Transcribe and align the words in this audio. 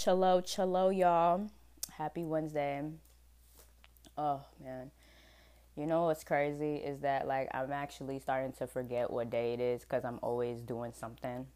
Chalo, 0.00 0.40
chalo, 0.42 0.96
y'all. 0.96 1.50
Happy 1.92 2.24
Wednesday. 2.24 2.82
Oh, 4.16 4.40
man. 4.64 4.90
You 5.76 5.84
know 5.84 6.04
what's 6.04 6.24
crazy 6.24 6.76
is 6.76 7.00
that, 7.00 7.28
like, 7.28 7.50
I'm 7.52 7.70
actually 7.70 8.18
starting 8.18 8.52
to 8.52 8.66
forget 8.66 9.10
what 9.10 9.28
day 9.28 9.52
it 9.52 9.60
is 9.60 9.82
because 9.82 10.06
I'm 10.06 10.18
always 10.22 10.62
doing 10.62 10.94
something. 10.94 11.46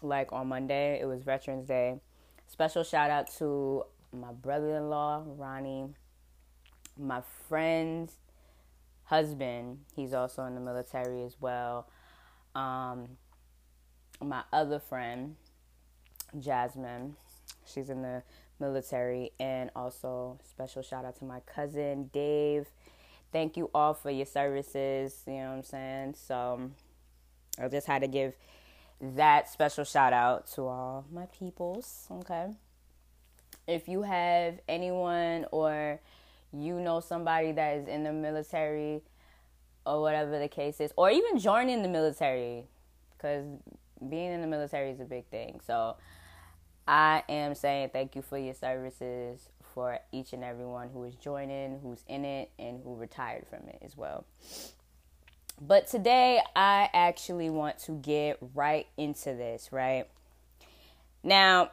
Like, 0.00 0.32
on 0.32 0.46
Monday, 0.46 0.98
it 0.98 1.04
was 1.04 1.24
Veterans 1.24 1.66
Day. 1.66 2.00
Special 2.46 2.82
shout 2.82 3.10
out 3.10 3.30
to 3.36 3.84
my 4.14 4.32
brother 4.32 4.74
in 4.74 4.88
law, 4.88 5.22
Ronnie, 5.26 5.88
my 6.98 7.20
friend's 7.50 8.14
husband. 9.04 9.80
He's 9.94 10.14
also 10.14 10.46
in 10.46 10.54
the 10.54 10.62
military 10.62 11.22
as 11.22 11.36
well. 11.38 11.86
Um, 12.54 13.18
my 14.22 14.42
other 14.54 14.78
friend, 14.78 15.36
Jasmine, 16.40 17.16
she's 17.66 17.90
in 17.90 18.02
the 18.02 18.22
military. 18.58 19.32
And 19.38 19.70
also, 19.76 20.38
special 20.48 20.82
shout 20.82 21.04
out 21.04 21.16
to 21.16 21.24
my 21.24 21.40
cousin, 21.40 22.10
Dave. 22.12 22.66
Thank 23.32 23.56
you 23.56 23.70
all 23.74 23.94
for 23.94 24.10
your 24.10 24.26
services. 24.26 25.22
You 25.26 25.34
know 25.34 25.48
what 25.50 25.56
I'm 25.56 25.62
saying? 25.62 26.14
So, 26.16 26.54
um, 26.54 26.74
I 27.60 27.68
just 27.68 27.86
had 27.86 28.02
to 28.02 28.08
give 28.08 28.34
that 29.00 29.48
special 29.48 29.84
shout 29.84 30.12
out 30.12 30.46
to 30.54 30.62
all 30.62 31.04
my 31.12 31.26
peoples. 31.26 32.06
Okay. 32.10 32.48
If 33.66 33.88
you 33.88 34.02
have 34.02 34.60
anyone 34.68 35.46
or 35.50 36.00
you 36.52 36.80
know 36.80 37.00
somebody 37.00 37.52
that 37.52 37.76
is 37.78 37.88
in 37.88 38.04
the 38.04 38.12
military 38.12 39.02
or 39.84 40.00
whatever 40.00 40.38
the 40.38 40.48
case 40.48 40.80
is, 40.80 40.92
or 40.96 41.10
even 41.10 41.38
joining 41.38 41.82
the 41.82 41.88
military, 41.88 42.64
because 43.16 43.44
being 44.08 44.32
in 44.32 44.40
the 44.40 44.46
military 44.46 44.90
is 44.90 45.00
a 45.00 45.04
big 45.04 45.26
thing. 45.26 45.60
So 45.64 45.96
I 46.88 47.24
am 47.28 47.54
saying 47.54 47.90
thank 47.92 48.14
you 48.14 48.22
for 48.22 48.38
your 48.38 48.54
services 48.54 49.48
for 49.74 49.98
each 50.12 50.32
and 50.32 50.44
everyone 50.44 50.88
who 50.88 51.04
is 51.04 51.14
joining, 51.16 51.80
who's 51.80 52.04
in 52.06 52.24
it, 52.24 52.50
and 52.58 52.80
who 52.82 52.94
retired 52.94 53.46
from 53.48 53.68
it 53.68 53.78
as 53.82 53.96
well. 53.96 54.24
But 55.60 55.86
today, 55.88 56.40
I 56.54 56.88
actually 56.92 57.50
want 57.50 57.78
to 57.80 57.92
get 57.92 58.38
right 58.54 58.86
into 58.96 59.34
this, 59.34 59.70
right? 59.72 60.06
Now, 61.22 61.70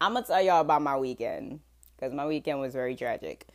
I'm 0.00 0.12
going 0.12 0.22
to 0.22 0.28
tell 0.28 0.42
y'all 0.42 0.60
about 0.60 0.82
my 0.82 0.96
weekend 0.96 1.60
because 1.96 2.14
my 2.14 2.26
weekend 2.26 2.60
was 2.60 2.72
very 2.72 2.94
tragic. 2.94 3.46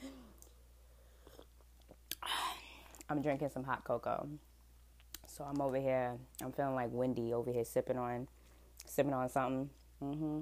I'm 3.09 3.21
drinking 3.21 3.49
some 3.49 3.63
hot 3.63 3.83
cocoa. 3.83 4.27
So 5.27 5.43
I'm 5.43 5.61
over 5.61 5.77
here. 5.77 6.17
I'm 6.43 6.51
feeling 6.51 6.75
like 6.75 6.89
Wendy 6.91 7.33
over 7.33 7.51
here 7.51 7.63
sipping 7.63 7.97
on, 7.97 8.27
sipping 8.85 9.13
on 9.13 9.29
something. 9.29 9.69
hmm 9.99 10.41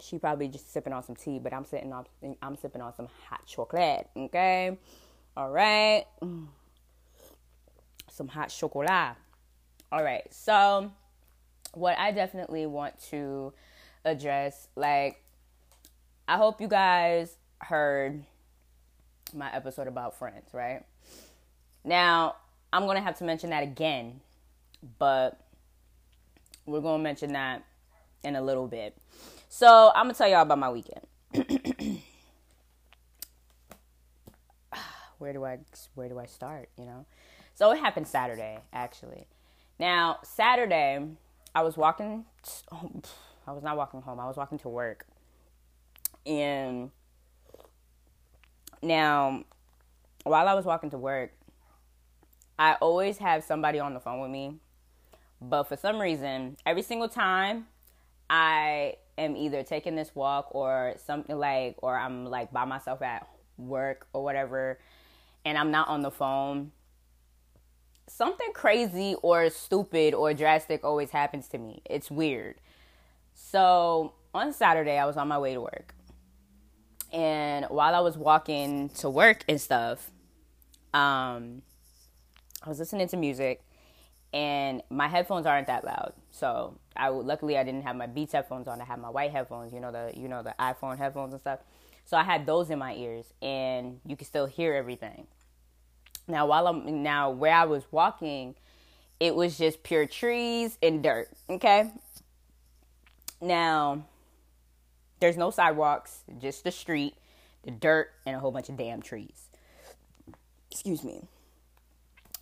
She 0.00 0.18
probably 0.18 0.48
just 0.48 0.72
sipping 0.72 0.92
on 0.92 1.02
some 1.02 1.16
tea, 1.16 1.38
but 1.38 1.52
I'm 1.52 1.64
sitting 1.64 1.92
on. 1.92 2.06
I'm 2.42 2.56
sipping 2.56 2.80
on 2.80 2.94
some 2.94 3.08
hot 3.28 3.46
chocolate. 3.46 4.08
Okay, 4.16 4.76
all 5.36 5.50
right. 5.50 6.04
Some 8.10 8.28
hot 8.28 8.48
chocolate. 8.48 9.16
All 9.92 10.02
right. 10.02 10.22
So, 10.32 10.92
what 11.74 11.98
I 11.98 12.12
definitely 12.12 12.66
want 12.66 13.00
to 13.10 13.52
address, 14.04 14.68
like, 14.76 15.22
I 16.28 16.36
hope 16.36 16.60
you 16.60 16.68
guys 16.68 17.36
heard 17.58 18.24
my 19.34 19.52
episode 19.52 19.86
about 19.86 20.18
friends, 20.18 20.50
right? 20.52 20.84
Now, 21.84 22.36
I'm 22.72 22.84
to 22.96 23.02
have 23.02 23.18
to 23.18 23.24
mention 23.24 23.50
that 23.50 23.62
again, 23.62 24.20
but 24.98 25.40
we're 26.66 26.80
to 27.00 27.02
mention 27.02 27.32
that 27.32 27.64
in 28.22 28.36
a 28.36 28.42
little 28.42 28.66
bit. 28.66 28.96
So, 29.52 29.90
I'm 29.96 30.04
going 30.04 30.14
to 30.14 30.18
tell 30.18 30.28
y'all 30.28 30.42
about 30.42 30.58
my 30.58 30.70
weekend. 30.70 31.04
where 35.18 35.32
do 35.32 35.44
I 35.44 35.58
where 35.96 36.08
do 36.08 36.20
I 36.20 36.26
start, 36.26 36.68
you 36.78 36.84
know? 36.84 37.04
So, 37.56 37.72
it 37.72 37.80
happened 37.80 38.06
Saturday, 38.06 38.60
actually. 38.72 39.26
Now, 39.80 40.18
Saturday, 40.22 41.04
I 41.52 41.62
was 41.62 41.76
walking 41.76 42.26
I 42.70 43.52
was 43.52 43.64
not 43.64 43.76
walking 43.76 44.02
home. 44.02 44.20
I 44.20 44.26
was 44.26 44.36
walking 44.36 44.58
to 44.58 44.68
work. 44.68 45.04
And 46.24 46.92
now, 48.82 49.44
while 50.22 50.46
I 50.46 50.54
was 50.54 50.64
walking 50.64 50.90
to 50.90 50.98
work, 50.98 51.32
I 52.56 52.74
always 52.74 53.18
have 53.18 53.42
somebody 53.42 53.80
on 53.80 53.94
the 53.94 54.00
phone 54.00 54.20
with 54.20 54.30
me. 54.30 54.58
But 55.42 55.64
for 55.64 55.76
some 55.76 55.98
reason, 55.98 56.56
every 56.64 56.82
single 56.82 57.08
time 57.08 57.66
I 58.28 58.94
am 59.18 59.36
either 59.36 59.62
taking 59.62 59.96
this 59.96 60.14
walk 60.14 60.54
or 60.54 60.94
something 61.04 61.38
like, 61.38 61.76
or 61.78 61.96
I'm 61.96 62.26
like 62.26 62.52
by 62.52 62.64
myself 62.64 63.02
at 63.02 63.28
work 63.56 64.06
or 64.12 64.22
whatever, 64.24 64.78
and 65.44 65.56
I'm 65.56 65.70
not 65.70 65.88
on 65.88 66.00
the 66.00 66.10
phone, 66.10 66.72
something 68.06 68.52
crazy 68.52 69.14
or 69.22 69.48
stupid 69.50 70.14
or 70.14 70.34
drastic 70.34 70.84
always 70.84 71.10
happens 71.10 71.48
to 71.48 71.58
me. 71.58 71.82
It's 71.88 72.10
weird. 72.10 72.56
So 73.34 74.12
on 74.34 74.52
Saturday, 74.52 74.98
I 74.98 75.06
was 75.06 75.16
on 75.16 75.28
my 75.28 75.38
way 75.38 75.54
to 75.54 75.60
work. 75.60 75.94
And 77.12 77.66
while 77.68 77.94
I 77.94 78.00
was 78.00 78.16
walking 78.16 78.88
to 78.90 79.10
work 79.10 79.44
and 79.48 79.60
stuff, 79.60 80.10
um, 80.92 81.62
I 82.62 82.68
was 82.68 82.78
listening 82.78 83.08
to 83.08 83.16
music, 83.16 83.62
and 84.32 84.82
my 84.90 85.08
headphones 85.08 85.46
aren't 85.46 85.66
that 85.66 85.84
loud. 85.84 86.12
So 86.30 86.78
I 86.96 87.08
luckily 87.08 87.58
I 87.58 87.64
didn't 87.64 87.82
have 87.82 87.96
my 87.96 88.06
Beats 88.06 88.32
headphones 88.32 88.68
on. 88.68 88.80
I 88.80 88.84
had 88.84 88.98
my 89.00 89.10
white 89.10 89.32
headphones, 89.32 89.72
you 89.72 89.80
know 89.80 89.92
the 89.92 90.12
you 90.14 90.28
know 90.28 90.42
the 90.42 90.54
iPhone 90.58 90.98
headphones 90.98 91.32
and 91.32 91.40
stuff. 91.40 91.60
So 92.04 92.16
I 92.16 92.24
had 92.24 92.46
those 92.46 92.70
in 92.70 92.78
my 92.78 92.94
ears, 92.94 93.32
and 93.40 94.00
you 94.04 94.16
could 94.16 94.26
still 94.26 94.46
hear 94.46 94.74
everything. 94.74 95.26
Now 96.28 96.46
while 96.46 96.66
I'm 96.66 97.02
now 97.02 97.30
where 97.30 97.54
I 97.54 97.64
was 97.64 97.84
walking, 97.90 98.54
it 99.18 99.34
was 99.34 99.58
just 99.58 99.82
pure 99.82 100.06
trees 100.06 100.78
and 100.82 101.02
dirt. 101.02 101.28
Okay. 101.48 101.90
Now 103.40 104.04
there's 105.20 105.36
no 105.36 105.50
sidewalks, 105.50 106.24
just 106.40 106.64
the 106.64 106.70
street, 106.70 107.14
the 107.62 107.70
dirt, 107.70 108.10
and 108.26 108.36
a 108.36 108.38
whole 108.38 108.50
bunch 108.50 108.68
of 108.68 108.76
damn 108.76 109.02
trees. 109.02 109.48
Excuse 110.70 111.04
me. 111.04 111.22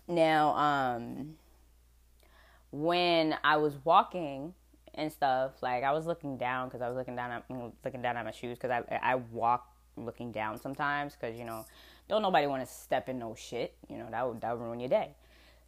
Now, 0.07 0.55
um, 0.55 1.35
when 2.71 3.37
I 3.45 3.57
was 3.57 3.75
walking 3.85 4.55
and 4.95 5.13
stuff, 5.13 5.63
like 5.63 5.85
I 5.85 5.93
was 5.93 6.07
looking 6.07 6.37
down 6.37 6.69
because 6.69 6.83
I 6.83 6.89
was 6.89 6.97
looking 6.97 7.17
down 7.17 7.31
at 7.31 7.45
looking 7.85 8.03
down 8.03 8.17
at 8.17 8.25
my 8.25 8.31
shoes 8.31 8.59
because 8.59 8.71
I 8.71 8.99
I 9.03 9.15
walk 9.17 9.67
looking 9.97 10.33
down 10.33 10.61
sometimes 10.61 11.15
because 11.15 11.37
you 11.37 11.45
know 11.45 11.65
don't 12.09 12.23
nobody 12.23 12.47
want 12.47 12.67
to 12.67 12.73
step 12.73 13.09
in 13.09 13.19
no 13.19 13.35
shit. 13.35 13.75
You 13.89 13.99
know 13.99 14.09
that 14.11 14.27
would 14.27 14.41
that 14.41 14.57
would 14.57 14.65
ruin 14.65 14.81
your 14.81 14.89
day. 14.89 15.15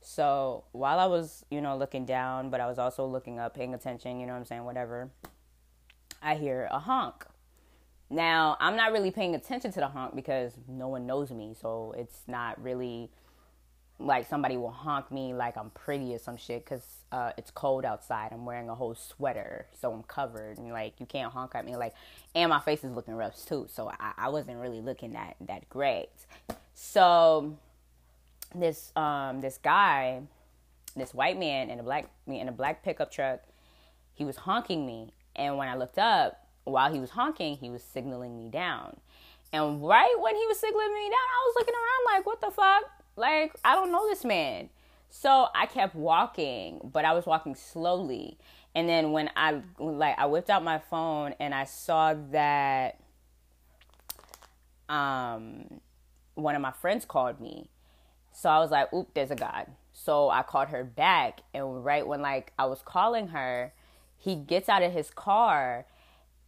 So 0.03 0.65
while 0.73 0.99
I 0.99 1.07
was 1.07 1.45
you 1.51 1.61
know 1.61 1.77
looking 1.77 2.05
down, 2.05 2.51
but 2.51 2.61
I 2.61 2.67
was 2.67 2.79
also 2.79 3.07
looking 3.07 3.39
up, 3.39 3.55
paying 3.55 3.75
attention. 3.75 4.21
You 4.21 4.27
know 4.27 4.33
what 4.33 4.41
I'm 4.41 4.45
saying? 4.47 4.65
Whatever. 4.65 5.11
I 6.23 6.35
hear 6.35 6.69
a 6.71 6.79
honk. 6.79 7.27
Now, 8.11 8.57
I'm 8.59 8.77
not 8.77 8.93
really 8.93 9.13
paying 9.13 9.37
attention 9.37 9.71
to 9.73 9.81
the 9.81 9.89
honk 9.89 10.17
because 10.17 10.53
no 10.69 10.89
one 10.89 11.07
knows 11.07 11.31
me, 11.31 11.55
so 11.59 11.95
it's 11.97 12.23
not 12.27 12.61
really 12.63 13.11
like 14.01 14.27
somebody 14.29 14.57
will 14.57 14.71
honk 14.71 15.11
me 15.13 15.35
like 15.35 15.57
I'm 15.57 15.71
pretty 15.71 16.15
or 16.15 16.19
some 16.19 16.37
shit 16.37 16.65
because 16.65 16.83
uh, 17.13 17.33
it's 17.37 17.51
cold 17.51 17.85
outside. 17.85 18.31
I'm 18.33 18.47
wearing 18.47 18.69
a 18.69 18.75
whole 18.75 18.95
sweater, 18.95 19.67
so 19.79 19.93
I'm 19.93 20.03
covered. 20.03 20.59
And 20.59 20.73
like 20.73 20.95
you 20.99 21.07
can't 21.07 21.33
honk 21.33 21.55
at 21.55 21.65
me 21.65 21.77
like, 21.77 21.95
and 22.35 22.49
my 22.49 22.61
face 22.61 22.83
is 22.83 22.93
looking 22.93 23.15
rough 23.15 23.45
too. 23.47 23.67
So 23.71 23.91
I, 24.01 24.13
I 24.17 24.29
wasn't 24.31 24.59
really 24.59 24.81
looking 24.81 25.13
that 25.13 25.37
that 25.43 25.69
great. 25.69 26.09
So 26.75 27.57
this 28.55 28.93
um 28.97 29.41
this 29.41 29.59
guy, 29.59 30.23
this 30.97 31.13
white 31.13 31.39
man 31.39 31.71
in 31.71 31.79
a 31.79 31.83
black 31.83 32.11
me 32.27 32.41
in 32.41 32.49
a 32.49 32.53
black 32.53 32.83
pickup 32.83 33.13
truck, 33.13 33.41
he 34.15 34.25
was 34.25 34.37
honking 34.37 34.87
me, 34.87 35.13
and 35.37 35.57
when 35.59 35.69
I 35.69 35.77
looked 35.77 35.99
up, 35.99 36.47
while 36.65 36.93
he 36.93 37.01
was 37.01 37.11
honking, 37.11 37.57
he 37.57 37.71
was 37.71 37.83
signaling 37.83 38.37
me 38.37 38.49
down. 38.49 38.97
And 39.53 39.83
right 39.87 40.15
when 40.21 40.37
he 40.37 40.47
was 40.47 40.59
signaling 40.61 40.95
me 40.95 41.09
down, 41.09 41.13
I 41.13 41.45
was 41.47 41.55
looking 41.59 41.75
around 41.75 42.17
like, 42.17 42.27
what 42.27 42.41
the 42.41 42.51
fuck? 42.51 43.00
Like, 43.17 43.55
I 43.65 43.75
don't 43.75 43.93
know 43.93 44.09
this 44.09 44.25
man. 44.25 44.71
So 45.11 45.49
I 45.55 45.67
kept 45.67 45.95
walking, 45.95 46.81
but 46.93 47.05
I 47.05 47.13
was 47.13 47.27
walking 47.27 47.55
slowly. 47.55 48.39
And 48.75 48.89
then 48.89 49.11
when 49.11 49.31
I 49.37 49.61
like 49.79 50.17
I 50.17 50.27
whipped 50.27 50.49
out 50.49 50.63
my 50.63 50.79
phone 50.79 51.35
and 51.41 51.53
I 51.53 51.65
saw 51.65 52.15
that 52.31 53.01
um 54.89 55.81
one 56.35 56.55
of 56.55 56.63
my 56.63 56.71
friends 56.71 57.05
called 57.05 57.41
me. 57.41 57.69
So 58.33 58.49
I 58.49 58.61
was 58.61 58.71
like, 58.71 58.93
oop, 58.93 59.13
there's 59.15 59.33
a 59.33 59.37
God. 59.37 59.67
So 59.93 60.31
I 60.31 60.43
called 60.43 60.69
her 60.69 60.85
back 60.85 61.41
and 61.53 61.85
right 61.85 62.07
when 62.07 62.23
like 62.23 62.53
I 62.59 62.67
was 62.67 62.81
calling 62.81 63.29
her, 63.29 63.73
he 64.17 64.37
gets 64.37 64.69
out 64.69 64.83
of 64.85 64.93
his 64.93 65.11
car 65.11 65.87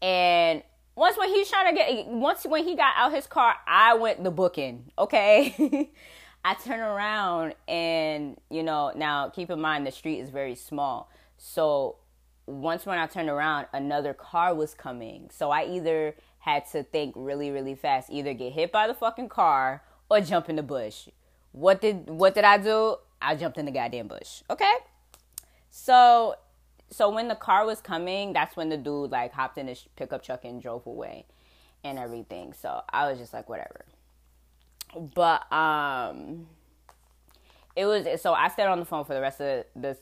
and 0.00 0.62
once 0.94 1.16
when 1.16 1.28
he's 1.30 1.48
trying 1.50 1.74
to 1.74 1.76
get 1.76 2.06
once 2.06 2.44
when 2.44 2.64
he 2.64 2.76
got 2.76 2.94
out 2.96 3.12
his 3.12 3.26
car, 3.26 3.56
I 3.66 3.94
went 3.94 4.22
the 4.22 4.30
booking. 4.30 4.92
Okay. 4.96 5.90
I 6.44 6.54
turn 6.54 6.80
around 6.80 7.54
and 7.68 8.36
you 8.50 8.62
know 8.62 8.92
now 8.96 9.28
keep 9.28 9.50
in 9.50 9.60
mind 9.60 9.86
the 9.86 9.92
street 9.92 10.18
is 10.20 10.30
very 10.30 10.54
small. 10.54 11.10
So 11.38 11.96
once 12.46 12.84
when 12.86 12.98
I 12.98 13.06
turned 13.06 13.28
around, 13.28 13.66
another 13.72 14.14
car 14.14 14.54
was 14.54 14.74
coming. 14.74 15.30
So 15.32 15.50
I 15.50 15.64
either 15.66 16.16
had 16.38 16.66
to 16.72 16.82
think 16.82 17.14
really, 17.16 17.50
really 17.50 17.74
fast, 17.74 18.10
either 18.10 18.34
get 18.34 18.52
hit 18.52 18.72
by 18.72 18.86
the 18.86 18.94
fucking 18.94 19.28
car 19.28 19.82
or 20.10 20.20
jump 20.20 20.48
in 20.48 20.56
the 20.56 20.62
bush. 20.62 21.08
What 21.52 21.80
did 21.80 22.08
what 22.08 22.34
did 22.34 22.44
I 22.44 22.58
do? 22.58 22.96
I 23.20 23.36
jumped 23.36 23.58
in 23.58 23.66
the 23.66 23.70
goddamn 23.70 24.08
bush. 24.08 24.42
Okay? 24.50 24.74
So 25.70 26.36
so 26.90 27.08
when 27.08 27.28
the 27.28 27.34
car 27.34 27.64
was 27.64 27.80
coming, 27.80 28.32
that's 28.32 28.56
when 28.56 28.68
the 28.68 28.76
dude 28.76 29.10
like 29.10 29.32
hopped 29.32 29.56
in 29.58 29.68
his 29.68 29.86
pickup 29.96 30.22
truck 30.22 30.44
and 30.44 30.60
drove 30.60 30.86
away 30.86 31.26
and 31.84 31.98
everything. 31.98 32.52
So 32.52 32.82
I 32.90 33.08
was 33.08 33.18
just 33.18 33.32
like 33.32 33.48
whatever. 33.48 33.84
But 34.96 35.50
um 35.52 36.46
it 37.74 37.86
was 37.86 38.20
so 38.20 38.34
I 38.34 38.48
stayed 38.48 38.66
on 38.66 38.78
the 38.78 38.84
phone 38.84 39.04
for 39.04 39.14
the 39.14 39.20
rest 39.20 39.40
of 39.40 39.64
the 39.74 39.96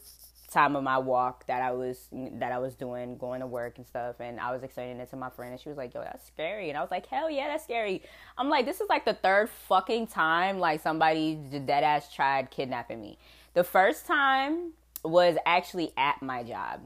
time 0.50 0.74
of 0.74 0.82
my 0.82 0.98
walk 0.98 1.46
that 1.46 1.62
I 1.62 1.70
was 1.70 2.08
that 2.12 2.52
I 2.52 2.58
was 2.58 2.74
doing, 2.74 3.16
going 3.16 3.40
to 3.40 3.46
work 3.46 3.78
and 3.78 3.86
stuff, 3.86 4.16
and 4.20 4.40
I 4.40 4.52
was 4.52 4.62
explaining 4.62 4.98
it 4.98 5.08
to 5.10 5.16
my 5.16 5.30
friend, 5.30 5.52
and 5.52 5.60
she 5.60 5.68
was 5.68 5.78
like, 5.78 5.94
"Yo, 5.94 6.02
that's 6.02 6.26
scary," 6.26 6.68
and 6.68 6.76
I 6.76 6.80
was 6.80 6.90
like, 6.90 7.06
"Hell 7.06 7.30
yeah, 7.30 7.48
that's 7.48 7.64
scary." 7.64 8.02
I'm 8.36 8.48
like, 8.48 8.66
this 8.66 8.80
is 8.80 8.88
like 8.88 9.04
the 9.04 9.14
third 9.14 9.48
fucking 9.68 10.08
time 10.08 10.58
like 10.58 10.80
somebody 10.80 11.36
dead 11.36 11.84
ass 11.84 12.12
tried 12.12 12.50
kidnapping 12.50 13.00
me. 13.00 13.18
The 13.54 13.64
first 13.64 14.06
time 14.06 14.72
was 15.04 15.36
actually 15.46 15.92
at 15.96 16.20
my 16.20 16.42
job. 16.42 16.80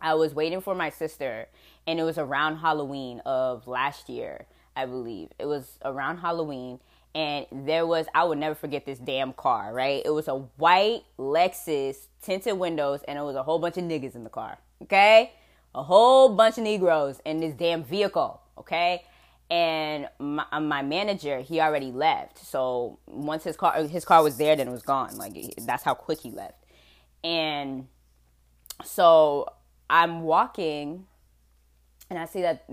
I 0.00 0.14
was 0.14 0.34
waiting 0.34 0.62
for 0.62 0.74
my 0.74 0.88
sister, 0.88 1.48
and 1.86 2.00
it 2.00 2.04
was 2.04 2.16
around 2.16 2.56
Halloween 2.56 3.20
of 3.26 3.68
last 3.68 4.08
year, 4.08 4.46
I 4.74 4.86
believe. 4.86 5.28
It 5.38 5.44
was 5.44 5.78
around 5.84 6.18
Halloween 6.18 6.80
and 7.14 7.46
there 7.52 7.86
was 7.86 8.06
I 8.14 8.24
would 8.24 8.38
never 8.38 8.54
forget 8.54 8.86
this 8.86 8.98
damn 8.98 9.32
car, 9.32 9.72
right? 9.72 10.02
It 10.04 10.10
was 10.10 10.28
a 10.28 10.36
white 10.36 11.02
Lexus, 11.18 12.06
tinted 12.22 12.58
windows, 12.58 13.00
and 13.08 13.18
it 13.18 13.22
was 13.22 13.36
a 13.36 13.42
whole 13.42 13.58
bunch 13.58 13.76
of 13.76 13.84
niggas 13.84 14.14
in 14.14 14.24
the 14.24 14.30
car. 14.30 14.58
Okay? 14.82 15.32
A 15.74 15.82
whole 15.82 16.34
bunch 16.34 16.58
of 16.58 16.64
Negroes 16.64 17.20
in 17.24 17.38
this 17.38 17.54
damn 17.54 17.84
vehicle, 17.84 18.40
okay? 18.58 19.04
And 19.50 20.08
my, 20.18 20.44
uh, 20.50 20.60
my 20.60 20.82
manager, 20.82 21.40
he 21.40 21.60
already 21.60 21.92
left. 21.92 22.38
So 22.38 22.98
once 23.06 23.44
his 23.44 23.56
car 23.56 23.82
his 23.84 24.04
car 24.04 24.22
was 24.22 24.36
there, 24.36 24.54
then 24.56 24.68
it 24.68 24.72
was 24.72 24.82
gone. 24.82 25.16
Like 25.16 25.34
that's 25.58 25.82
how 25.82 25.94
quick 25.94 26.20
he 26.20 26.30
left. 26.30 26.64
And 27.24 27.88
so 28.84 29.52
I'm 29.88 30.22
walking 30.22 31.06
and 32.08 32.18
I 32.18 32.24
see 32.24 32.42
that 32.42 32.64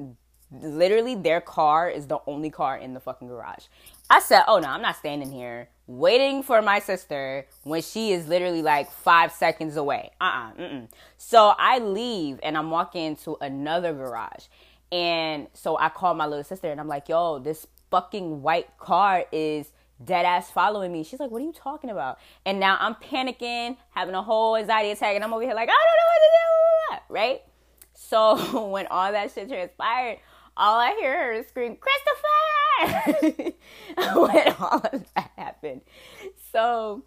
literally 0.52 1.16
their 1.16 1.42
car 1.42 1.90
is 1.90 2.08
the 2.08 2.20
only 2.26 2.50
car 2.50 2.78
in 2.78 2.94
the 2.94 3.00
fucking 3.00 3.28
garage. 3.28 3.66
I 4.10 4.20
said, 4.20 4.44
"Oh 4.48 4.60
no, 4.60 4.68
I'm 4.68 4.82
not 4.82 4.96
standing 4.96 5.32
here 5.32 5.70
waiting 5.86 6.44
for 6.44 6.62
my 6.62 6.80
sister 6.80 7.46
when 7.64 7.82
she 7.82 8.12
is 8.12 8.28
literally 8.28 8.62
like 8.62 8.92
5 8.92 9.32
seconds 9.32 9.78
away." 9.78 10.12
Uh-uh. 10.22 10.52
Mm-mm. 10.54 10.90
So 11.18 11.54
I 11.58 11.80
leave 11.80 12.40
and 12.44 12.58
I'm 12.58 12.72
walking 12.72 13.16
to 13.18 13.38
another 13.42 13.94
garage. 13.94 14.46
And 14.92 15.48
so 15.54 15.78
I 15.78 15.90
call 15.90 16.14
my 16.14 16.26
little 16.26 16.44
sister 16.44 16.72
and 16.72 16.80
I'm 16.80 16.88
like, 16.88 17.10
"Yo, 17.10 17.40
this 17.40 17.68
fucking 17.90 18.42
white 18.42 18.78
car 18.78 19.26
is 19.32 19.72
dead 20.04 20.26
ass 20.26 20.52
following 20.52 20.92
me. 20.92 21.04
She's 21.04 21.20
like, 21.20 21.32
What 21.32 21.42
are 21.42 21.46
you 21.46 21.54
talking 21.54 21.90
about? 21.90 22.20
And 22.46 22.60
now 22.60 22.78
I'm 22.80 22.96
panicking, 22.96 23.78
having 23.92 24.16
a 24.16 24.22
whole 24.22 24.56
anxiety 24.56 24.92
attack, 24.92 25.16
and 25.16 25.24
I'm 25.24 25.34
over 25.34 25.44
here 25.44 25.54
like, 25.54 25.70
I 25.70 25.74
don't 25.74 27.00
know 27.00 27.00
what 27.00 27.00
to 27.00 27.10
do, 27.10 27.14
right? 27.14 27.42
So 27.94 28.68
when 28.72 28.88
all 28.88 29.12
that 29.12 29.32
shit 29.32 29.50
transpired, 29.50 30.20
all 30.58 30.80
I 30.80 30.96
hear 31.00 31.18
her 31.18 31.32
is 31.34 31.48
scream, 31.48 31.78
Christopher! 31.78 33.54
when 34.20 34.56
all 34.60 34.82
of 34.92 35.06
that 35.16 35.32
happened. 35.38 35.82
So, 36.52 37.04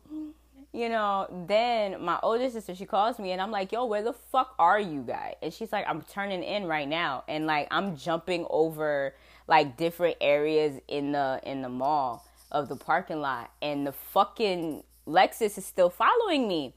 you 0.73 0.88
know, 0.88 1.26
then 1.49 2.02
my 2.02 2.19
older 2.23 2.49
sister, 2.49 2.75
she 2.75 2.87
calls 2.87 3.19
me 3.19 3.32
and 3.32 3.41
I'm 3.41 3.50
like, 3.50 3.73
yo, 3.73 3.87
where 3.87 4.02
the 4.02 4.12
fuck 4.12 4.55
are 4.58 4.81
you 4.81 5.02
guys? 5.02 5.35
And 5.43 5.52
she's 5.52 5.73
like, 5.73 5.85
I'm 5.88 6.02
turning 6.02 6.43
in 6.43 6.67
right 6.67 6.88
now. 6.88 7.25
And 7.29 7.47
like, 7.47 7.67
I'm 7.70 7.97
jumping 7.97 8.47
over 8.49 9.14
like 9.49 9.76
different 9.76 10.17
areas 10.20 10.81
in 10.87 11.12
the, 11.12 11.41
in 11.43 11.62
the 11.62 11.69
mall 11.69 12.25
of 12.52 12.69
the 12.69 12.76
parking 12.76 13.20
lot. 13.20 13.50
And 13.61 13.87
the 13.87 13.93
fucking 13.93 14.85
Lexus 15.06 15.58
is 15.58 15.67
still 15.67 15.91
following 15.91 16.47
me. 16.47 16.75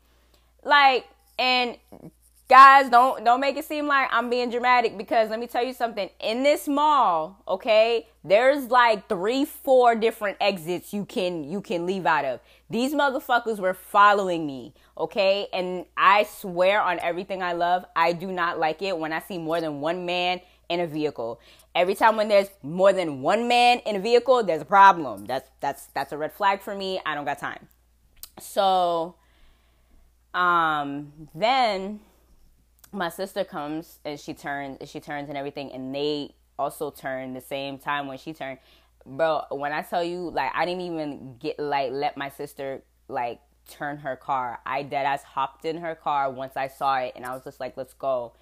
Like, 0.64 1.06
and 1.38 1.78
guys 2.54 2.88
don't 2.88 3.26
don't 3.26 3.40
make 3.40 3.58
it 3.58 3.66
seem 3.66 3.88
like 3.88 4.08
i'm 4.12 4.30
being 4.30 4.48
dramatic 4.48 4.96
because 4.96 5.32
let 5.32 5.40
me 5.40 5.48
tell 5.48 5.66
you 5.66 5.74
something. 5.74 6.08
In 6.20 6.44
this 6.44 6.68
mall 6.68 7.42
okay 7.48 8.08
there's 8.24 8.70
like 8.70 9.10
three 9.10 9.44
four 9.44 9.96
different 9.96 10.38
exits 10.40 10.94
you 10.94 11.04
can 11.04 11.44
you 11.44 11.62
can 11.62 11.88
leave 11.88 12.06
out 12.06 12.26
of. 12.26 12.42
These 12.70 12.94
motherfuckers 12.94 13.58
were 13.58 13.74
following 13.74 14.46
me 14.46 14.76
okay? 14.96 15.48
And 15.52 15.86
i 15.98 16.26
swear 16.26 16.80
on 16.80 17.00
everything 17.00 17.42
i 17.42 17.54
love 17.54 17.86
i 17.96 18.14
do 18.14 18.32
not 18.32 18.60
like 18.60 18.84
it 18.84 19.00
when 19.00 19.12
i 19.14 19.20
see 19.20 19.40
more 19.40 19.60
than 19.60 19.82
one 19.82 20.06
man 20.06 20.40
in 20.70 20.80
a 20.80 20.86
vehicle. 20.86 21.42
Every 21.74 21.96
time 21.96 22.18
when 22.18 22.28
there's 22.28 22.50
more 22.62 22.94
than 22.94 23.24
one 23.24 23.48
man 23.48 23.80
in 23.80 23.96
a 23.96 24.00
vehicle 24.00 24.44
there's 24.44 24.62
a 24.62 24.72
problem. 24.80 25.26
That's 25.26 25.50
that's 25.60 25.88
that's 25.96 26.12
a 26.12 26.20
red 26.20 26.34
flag 26.34 26.62
for 26.62 26.76
me. 26.76 27.02
I 27.04 27.16
don't 27.16 27.26
got 27.26 27.40
time. 27.40 27.68
So 28.40 29.16
um 30.36 31.14
then 31.34 32.00
my 32.94 33.10
sister 33.10 33.44
comes 33.44 34.00
and 34.06 34.20
she 34.20 34.34
turns 34.34 34.78
and 34.80 34.88
she 34.88 35.00
turns 35.00 35.28
and 35.28 35.38
everything 35.38 35.72
and 35.72 35.94
they 35.94 36.34
also 36.60 36.92
turn 36.92 37.34
the 37.34 37.42
same 37.42 37.78
time 37.78 38.08
when 38.08 38.18
she 38.18 38.34
turned. 38.34 38.60
Bro 39.06 39.48
when 39.52 39.74
i 39.74 39.82
tell 39.82 40.02
you 40.04 40.30
like 40.30 40.52
i 40.56 40.64
didn't 40.64 40.82
even 40.82 41.36
get 41.38 41.60
like 41.60 41.92
let 41.92 42.16
my 42.16 42.30
sister 42.30 42.84
like 43.10 43.42
turn 43.70 43.98
her 43.98 44.16
car. 44.16 44.60
I 44.66 44.84
dead 44.84 45.06
ass 45.06 45.24
hopped 45.24 45.66
in 45.66 45.78
her 45.78 45.96
car 45.96 46.32
once 46.32 46.56
i 46.56 46.68
saw 46.68 46.98
it 46.98 47.14
and 47.16 47.26
i 47.26 47.34
was 47.34 47.44
just 47.44 47.60
like 47.60 47.76
let's 47.76 47.94
go. 47.94 48.34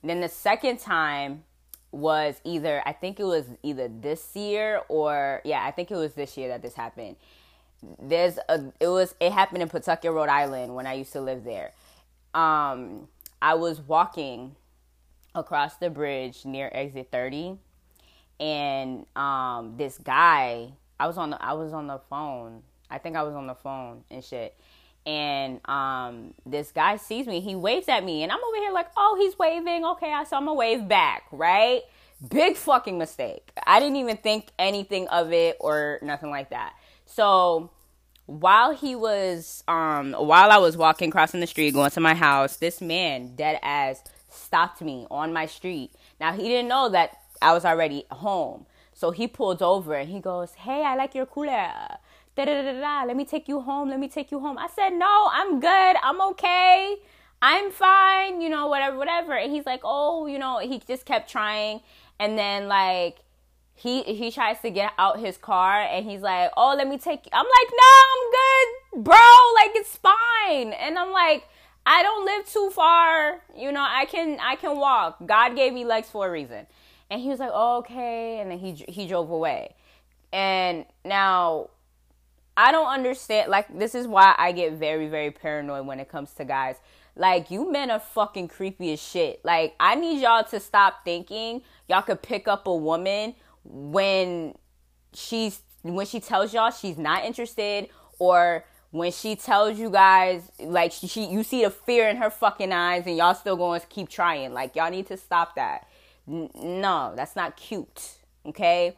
And 0.00 0.08
then 0.08 0.20
the 0.20 0.28
second 0.28 0.78
time 0.78 1.44
was 1.92 2.40
either 2.44 2.82
i 2.86 2.92
think 2.92 3.20
it 3.20 3.24
was 3.24 3.44
either 3.62 3.88
this 3.88 4.34
year 4.34 4.82
or 4.88 5.40
yeah 5.44 5.64
i 5.64 5.70
think 5.70 5.90
it 5.90 5.96
was 5.96 6.14
this 6.14 6.36
year 6.36 6.48
that 6.48 6.62
this 6.62 6.74
happened. 6.74 7.16
There's 8.00 8.38
a 8.48 8.72
it 8.80 8.88
was 8.88 9.14
it 9.20 9.32
happened 9.32 9.62
in 9.62 9.68
pawtucket 9.68 10.12
rhode 10.12 10.30
island 10.30 10.74
when 10.74 10.86
i 10.86 10.94
used 10.94 11.12
to 11.12 11.20
live 11.20 11.44
there. 11.44 11.72
Um 12.32 13.08
I 13.40 13.54
was 13.54 13.80
walking 13.80 14.56
across 15.34 15.76
the 15.76 15.90
bridge 15.90 16.44
near 16.44 16.70
exit 16.72 17.08
30 17.12 17.58
and 18.40 19.06
um 19.16 19.74
this 19.76 19.98
guy 19.98 20.72
I 20.98 21.06
was 21.06 21.18
on 21.18 21.30
the 21.30 21.42
I 21.42 21.52
was 21.52 21.72
on 21.72 21.86
the 21.86 21.98
phone. 22.10 22.62
I 22.90 22.98
think 22.98 23.16
I 23.16 23.22
was 23.22 23.34
on 23.34 23.46
the 23.46 23.54
phone 23.54 24.04
and 24.10 24.24
shit. 24.24 24.58
And 25.04 25.60
um 25.68 26.34
this 26.44 26.72
guy 26.72 26.96
sees 26.96 27.26
me, 27.26 27.40
he 27.40 27.54
waves 27.54 27.88
at 27.88 28.04
me 28.04 28.22
and 28.22 28.32
I'm 28.32 28.42
over 28.42 28.56
here 28.56 28.72
like, 28.72 28.88
"Oh, 28.96 29.16
he's 29.20 29.38
waving. 29.38 29.84
Okay, 29.84 30.12
I 30.12 30.24
saw 30.24 30.38
him 30.38 30.54
wave 30.56 30.88
back, 30.88 31.24
right?" 31.32 31.82
Big 32.26 32.56
fucking 32.56 32.96
mistake. 32.96 33.52
I 33.66 33.78
didn't 33.78 33.96
even 33.96 34.16
think 34.16 34.48
anything 34.58 35.06
of 35.08 35.32
it 35.32 35.58
or 35.60 35.98
nothing 36.00 36.30
like 36.30 36.48
that. 36.50 36.74
So 37.04 37.70
while 38.26 38.74
he 38.74 38.94
was 38.94 39.62
um 39.68 40.12
while 40.12 40.50
I 40.50 40.58
was 40.58 40.76
walking 40.76 41.10
crossing 41.10 41.40
the 41.40 41.46
street 41.46 41.72
going 41.72 41.90
to 41.90 42.00
my 42.00 42.14
house, 42.14 42.56
this 42.56 42.80
man 42.80 43.34
dead 43.36 43.58
ass 43.62 44.02
stopped 44.28 44.82
me 44.82 45.06
on 45.10 45.32
my 45.32 45.46
street. 45.46 45.92
Now 46.20 46.32
he 46.32 46.42
didn't 46.42 46.68
know 46.68 46.88
that 46.90 47.18
I 47.40 47.52
was 47.52 47.64
already 47.64 48.04
home. 48.10 48.66
So 48.92 49.10
he 49.10 49.28
pulled 49.28 49.62
over 49.62 49.94
and 49.94 50.08
he 50.08 50.20
goes, 50.20 50.54
"Hey, 50.54 50.82
I 50.82 50.96
like 50.96 51.14
your 51.14 51.26
cooler. 51.26 51.98
Da 52.34 52.44
da 52.44 52.62
da 52.62 52.80
da. 52.80 53.04
Let 53.04 53.16
me 53.16 53.24
take 53.24 53.48
you 53.48 53.60
home. 53.60 53.90
Let 53.90 54.00
me 54.00 54.08
take 54.08 54.30
you 54.30 54.40
home." 54.40 54.58
I 54.58 54.68
said, 54.74 54.90
"No, 54.90 55.28
I'm 55.32 55.60
good. 55.60 55.96
I'm 56.02 56.20
okay. 56.30 56.96
I'm 57.42 57.70
fine. 57.70 58.40
You 58.40 58.48
know, 58.48 58.66
whatever, 58.68 58.96
whatever." 58.96 59.34
And 59.34 59.52
he's 59.52 59.66
like, 59.66 59.80
"Oh, 59.84 60.26
you 60.26 60.38
know." 60.38 60.58
He 60.58 60.78
just 60.80 61.04
kept 61.04 61.30
trying, 61.30 61.80
and 62.18 62.38
then 62.38 62.68
like 62.68 63.18
he 63.76 64.02
he 64.02 64.30
tries 64.30 64.58
to 64.62 64.70
get 64.70 64.92
out 64.98 65.20
his 65.20 65.36
car 65.36 65.82
and 65.82 66.08
he's 66.08 66.22
like, 66.22 66.50
"Oh, 66.56 66.74
let 66.76 66.88
me 66.88 66.96
take." 66.96 67.26
You. 67.26 67.30
I'm 67.34 67.44
like, 67.44 67.70
"No, 67.70 67.92
I'm 68.08 68.30
good, 68.32 69.04
bro. 69.04 69.16
Like 69.54 69.70
it's 69.74 69.96
fine." 69.96 70.72
And 70.72 70.98
I'm 70.98 71.12
like, 71.12 71.46
"I 71.84 72.02
don't 72.02 72.24
live 72.24 72.46
too 72.46 72.70
far. 72.70 73.42
You 73.54 73.70
know, 73.72 73.86
I 73.86 74.06
can 74.06 74.40
I 74.40 74.56
can 74.56 74.78
walk. 74.78 75.18
God 75.26 75.54
gave 75.54 75.74
me 75.74 75.84
legs 75.84 76.08
for 76.08 76.26
a 76.26 76.30
reason." 76.30 76.66
And 77.10 77.20
he 77.20 77.28
was 77.28 77.38
like, 77.38 77.50
oh, 77.52 77.78
"Okay," 77.78 78.40
and 78.40 78.50
then 78.50 78.58
he 78.58 78.72
he 78.72 79.06
drove 79.06 79.30
away. 79.30 79.74
And 80.32 80.86
now 81.04 81.68
I 82.56 82.72
don't 82.72 82.88
understand. 82.88 83.50
Like 83.50 83.78
this 83.78 83.94
is 83.94 84.06
why 84.06 84.34
I 84.38 84.52
get 84.52 84.72
very 84.72 85.06
very 85.08 85.30
paranoid 85.30 85.86
when 85.86 86.00
it 86.00 86.08
comes 86.08 86.32
to 86.34 86.46
guys. 86.46 86.76
Like 87.14 87.50
you 87.50 87.70
men 87.70 87.90
are 87.90 88.00
fucking 88.00 88.48
creepy 88.48 88.94
as 88.94 89.02
shit. 89.02 89.44
Like 89.44 89.74
I 89.78 89.96
need 89.96 90.22
y'all 90.22 90.44
to 90.44 90.60
stop 90.60 91.04
thinking 91.04 91.60
y'all 91.88 92.02
could 92.02 92.22
pick 92.22 92.48
up 92.48 92.66
a 92.66 92.74
woman 92.74 93.34
when 93.68 94.54
she's 95.14 95.60
when 95.82 96.06
she 96.06 96.20
tells 96.20 96.52
y'all 96.52 96.70
she's 96.70 96.98
not 96.98 97.24
interested 97.24 97.88
or 98.18 98.64
when 98.90 99.12
she 99.12 99.36
tells 99.36 99.78
you 99.78 99.90
guys 99.90 100.50
like 100.58 100.92
she, 100.92 101.06
she, 101.06 101.26
you 101.26 101.42
see 101.42 101.64
the 101.64 101.70
fear 101.70 102.08
in 102.08 102.16
her 102.16 102.30
fucking 102.30 102.72
eyes 102.72 103.06
and 103.06 103.16
y'all 103.16 103.34
still 103.34 103.56
going 103.56 103.80
to 103.80 103.86
keep 103.86 104.08
trying. 104.08 104.52
Like 104.52 104.74
y'all 104.74 104.90
need 104.90 105.06
to 105.08 105.16
stop 105.16 105.54
that. 105.56 105.88
N- 106.28 106.50
no 106.54 107.12
that's 107.16 107.36
not 107.36 107.56
cute 107.56 108.16
okay? 108.46 108.96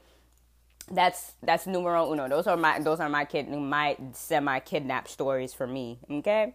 That's 0.91 1.33
that's 1.43 1.67
numero 1.67 2.11
uno. 2.13 2.29
Those 2.29 2.47
are 2.47 2.57
my 2.57 2.79
those 2.81 3.01
are 3.01 3.09
my 3.09 3.25
kid 3.25 3.49
my 3.51 3.97
semi 4.13 4.61
kidnap 4.61 5.09
stories 5.09 5.53
for 5.53 5.67
me 5.67 5.99
okay? 6.11 6.55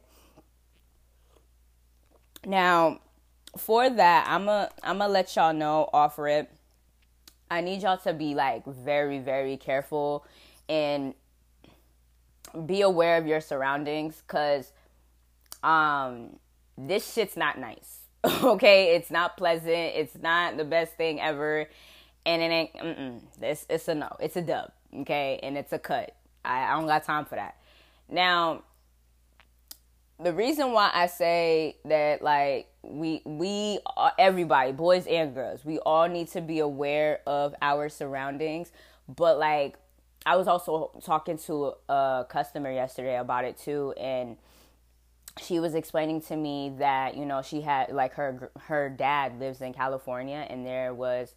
Now 2.45 2.99
for 3.57 3.89
that, 3.89 4.27
I'm 4.27 4.47
a 4.47 4.69
I'm 4.81 4.97
gonna 4.97 5.11
let 5.11 5.35
y'all 5.35 5.53
know 5.53 5.89
offer 5.93 6.27
it. 6.27 6.49
I 7.53 7.61
need 7.61 7.83
y'all 7.83 7.97
to 7.99 8.13
be 8.13 8.33
like 8.35 8.65
very 8.65 9.19
very 9.19 9.57
careful 9.57 10.25
and 10.67 11.13
be 12.65 12.81
aware 12.81 13.17
of 13.17 13.27
your 13.27 13.41
surroundings 13.41 14.23
cuz 14.27 14.71
um 15.63 16.37
this 16.77 17.13
shit's 17.13 17.37
not 17.37 17.59
nice. 17.59 17.99
okay, 18.25 18.95
it's 18.95 19.11
not 19.11 19.37
pleasant. 19.37 19.67
It's 19.95 20.17
not 20.17 20.57
the 20.57 20.65
best 20.65 20.93
thing 20.93 21.21
ever 21.21 21.67
and 22.25 22.41
it 22.41 22.45
ain't 22.45 22.73
mm 22.75 23.21
it's 23.41 23.65
it's 23.69 23.87
a 23.87 23.95
no. 23.95 24.15
It's 24.19 24.35
a 24.35 24.41
dub, 24.41 24.71
okay? 25.01 25.39
And 25.43 25.57
it's 25.57 25.73
a 25.73 25.79
cut. 25.79 26.15
I, 26.43 26.63
I 26.63 26.71
don't 26.73 26.87
got 26.87 27.03
time 27.03 27.25
for 27.25 27.35
that. 27.35 27.57
Now, 28.09 28.63
the 30.19 30.33
reason 30.33 30.71
why 30.71 30.91
I 30.93 31.07
say 31.07 31.77
that 31.85 32.21
like 32.21 32.72
we 32.83 33.21
we 33.25 33.79
everybody 34.19 34.71
boys 34.71 35.07
and 35.07 35.33
girls 35.33 35.63
we 35.63 35.79
all 35.79 36.07
need 36.07 36.27
to 36.27 36.41
be 36.41 36.59
aware 36.59 37.21
of 37.25 37.55
our 37.61 37.87
surroundings 37.89 38.71
but 39.07 39.39
like 39.39 39.75
I 40.25 40.35
was 40.35 40.47
also 40.47 40.91
talking 41.03 41.37
to 41.39 41.73
a 41.89 42.25
customer 42.29 42.71
yesterday 42.71 43.17
about 43.17 43.45
it 43.45 43.57
too 43.57 43.93
and 43.97 44.37
she 45.39 45.59
was 45.59 45.73
explaining 45.75 46.21
to 46.23 46.35
me 46.35 46.73
that 46.77 47.15
you 47.15 47.25
know 47.25 47.41
she 47.41 47.61
had 47.61 47.89
like 47.91 48.13
her 48.13 48.51
her 48.59 48.89
dad 48.89 49.39
lives 49.39 49.61
in 49.61 49.73
California 49.73 50.45
and 50.49 50.65
there 50.65 50.93
was 50.93 51.35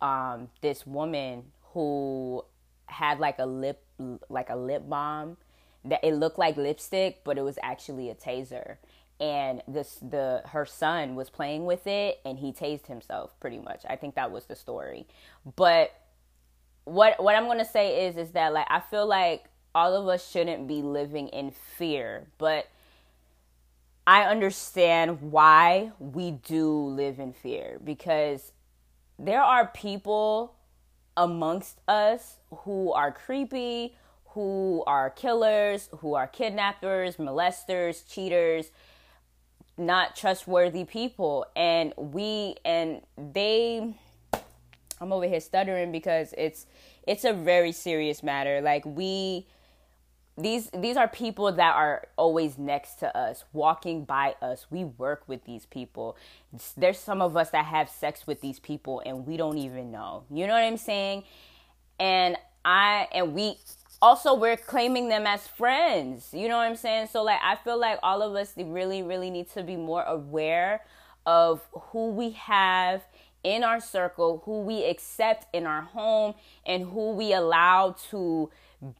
um 0.00 0.48
this 0.62 0.86
woman 0.86 1.44
who 1.74 2.42
had 2.86 3.20
like 3.20 3.38
a 3.38 3.46
lip 3.46 3.84
like 4.28 4.48
a 4.48 4.56
lip 4.56 4.88
balm 4.88 5.36
that 5.84 6.02
it 6.02 6.14
looked 6.14 6.38
like 6.38 6.56
lipstick, 6.56 7.22
but 7.24 7.38
it 7.38 7.42
was 7.42 7.58
actually 7.62 8.10
a 8.10 8.14
taser. 8.14 8.76
And 9.20 9.62
this 9.66 9.96
the 9.96 10.42
her 10.46 10.64
son 10.64 11.16
was 11.16 11.28
playing 11.28 11.66
with 11.66 11.86
it 11.86 12.20
and 12.24 12.38
he 12.38 12.52
tased 12.52 12.86
himself 12.86 13.38
pretty 13.40 13.58
much. 13.58 13.82
I 13.88 13.96
think 13.96 14.14
that 14.14 14.30
was 14.30 14.46
the 14.46 14.54
story. 14.54 15.06
But 15.56 15.92
what 16.84 17.22
what 17.22 17.34
I'm 17.34 17.46
gonna 17.46 17.64
say 17.64 18.06
is 18.06 18.16
is 18.16 18.30
that 18.32 18.52
like 18.52 18.66
I 18.70 18.80
feel 18.80 19.06
like 19.06 19.44
all 19.74 19.94
of 19.94 20.08
us 20.08 20.28
shouldn't 20.28 20.66
be 20.68 20.82
living 20.82 21.28
in 21.28 21.50
fear, 21.50 22.28
but 22.38 22.68
I 24.06 24.22
understand 24.24 25.20
why 25.20 25.92
we 25.98 26.30
do 26.30 26.70
live 26.70 27.18
in 27.18 27.32
fear 27.32 27.78
because 27.84 28.52
there 29.18 29.42
are 29.42 29.66
people 29.66 30.54
amongst 31.16 31.80
us 31.86 32.36
who 32.50 32.92
are 32.92 33.12
creepy, 33.12 33.96
who 34.28 34.82
are 34.86 35.10
killers, 35.10 35.90
who 35.98 36.14
are 36.14 36.26
kidnappers, 36.26 37.16
molesters, 37.16 38.08
cheaters, 38.08 38.70
not 39.78 40.16
trustworthy 40.16 40.84
people. 40.84 41.46
And 41.56 41.94
we 41.96 42.56
and 42.64 43.02
they 43.16 43.94
I'm 45.00 45.12
over 45.12 45.26
here 45.26 45.40
stuttering 45.40 45.92
because 45.92 46.34
it's 46.36 46.66
it's 47.06 47.24
a 47.24 47.32
very 47.32 47.72
serious 47.72 48.22
matter. 48.22 48.60
Like 48.60 48.84
we 48.84 49.46
these 50.36 50.70
these 50.70 50.96
are 50.96 51.08
people 51.08 51.50
that 51.52 51.74
are 51.74 52.06
always 52.16 52.58
next 52.58 52.96
to 53.00 53.16
us, 53.16 53.44
walking 53.52 54.04
by 54.04 54.34
us. 54.40 54.66
We 54.70 54.84
work 54.84 55.22
with 55.26 55.44
these 55.44 55.66
people. 55.66 56.16
There's 56.76 56.98
some 56.98 57.20
of 57.20 57.36
us 57.36 57.50
that 57.50 57.66
have 57.66 57.88
sex 57.88 58.26
with 58.26 58.40
these 58.40 58.58
people 58.58 59.02
and 59.04 59.26
we 59.26 59.36
don't 59.36 59.58
even 59.58 59.90
know. 59.90 60.24
You 60.30 60.46
know 60.46 60.54
what 60.54 60.62
I'm 60.62 60.76
saying? 60.76 61.24
And 61.98 62.36
I 62.64 63.08
and 63.12 63.34
we 63.34 63.58
also 64.00 64.34
we're 64.34 64.56
claiming 64.56 65.08
them 65.08 65.26
as 65.26 65.46
friends. 65.46 66.28
You 66.32 66.48
know 66.48 66.56
what 66.56 66.64
I'm 66.64 66.76
saying? 66.76 67.08
So 67.08 67.22
like 67.22 67.40
I 67.42 67.56
feel 67.56 67.78
like 67.78 67.98
all 68.02 68.22
of 68.22 68.34
us 68.34 68.54
really 68.56 69.02
really 69.02 69.30
need 69.30 69.50
to 69.50 69.62
be 69.62 69.76
more 69.76 70.02
aware 70.02 70.82
of 71.26 71.66
who 71.72 72.10
we 72.10 72.30
have 72.30 73.02
in 73.44 73.62
our 73.62 73.80
circle, 73.80 74.42
who 74.44 74.60
we 74.62 74.84
accept 74.84 75.46
in 75.54 75.66
our 75.66 75.82
home 75.82 76.34
and 76.66 76.84
who 76.84 77.12
we 77.12 77.32
allow 77.32 77.94
to 78.10 78.50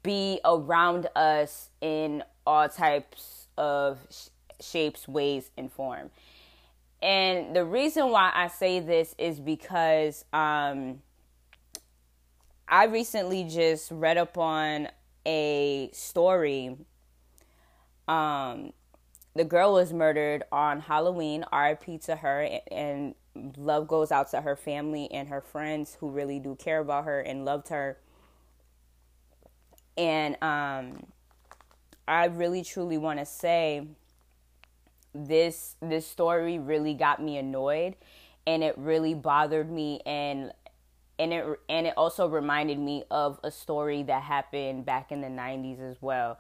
be 0.03 0.41
around 0.45 1.09
us 1.17 1.71
in 1.81 2.23
all 2.47 2.69
types 2.69 3.49
of 3.57 3.99
sh- 4.11 4.29
shapes, 4.61 5.07
ways 5.09 5.51
and 5.57 5.73
form. 5.73 6.11
And 7.01 7.55
the 7.55 7.65
reason 7.65 8.11
why 8.11 8.33
I 8.35 8.49
say 8.49 8.81
this 8.81 9.15
is 9.19 9.39
because 9.39 10.25
um 10.33 11.03
I 12.71 12.85
recently 12.85 13.45
just 13.45 13.91
read 13.91 14.19
up 14.19 14.37
on 14.37 14.89
a 15.27 15.89
story. 15.93 16.77
Um, 18.07 18.73
the 19.35 19.45
girl 19.45 19.75
was 19.75 19.93
murdered 19.93 20.43
on 20.53 20.81
Halloween. 20.81 21.47
RIP 21.53 22.01
to 22.03 22.17
her, 22.17 22.61
and 22.71 23.15
love 23.57 23.89
goes 23.89 24.13
out 24.13 24.31
to 24.33 24.43
her 24.43 24.55
family 24.55 25.11
and 25.11 25.29
her 25.29 25.41
friends 25.41 25.97
who 26.01 26.11
really 26.11 26.39
do 26.39 26.57
care 26.57 26.81
about 26.81 27.05
her 27.05 27.21
and 27.21 27.47
loved 27.47 27.69
her. 27.69 27.99
And 29.97 30.37
um, 30.43 31.07
I 32.07 32.27
really 32.27 32.63
truly 32.63 32.99
want 32.99 33.19
to 33.19 33.27
say 33.27 33.87
this 35.15 35.75
this 35.81 36.07
story 36.07 36.59
really 36.59 36.95
got 36.95 37.21
me 37.21 37.39
annoyed 37.39 37.97
and 38.47 38.63
it 38.63 38.77
really 38.77 39.15
bothered 39.15 39.71
me 39.71 40.01
and 40.07 40.53
and 41.19 41.33
it 41.33 41.45
and 41.69 41.87
it 41.87 41.95
also 41.97 42.29
reminded 42.29 42.79
me 42.79 43.05
of 43.11 43.41
a 43.43 43.51
story 43.51 44.03
that 44.05 44.23
happened 44.23 44.85
back 44.85 45.11
in 45.11 45.21
the 45.21 45.29
90s 45.29 45.81
as 45.81 45.97
well. 46.01 46.39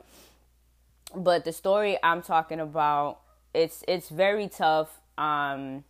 But 1.14 1.44
the 1.44 1.52
story 1.52 1.98
i'm 2.02 2.22
talking 2.22 2.60
about 2.60 3.20
it's 3.54 3.82
it's 3.88 4.08
very 4.08 4.48
tough. 4.48 5.00
Um 5.16 5.84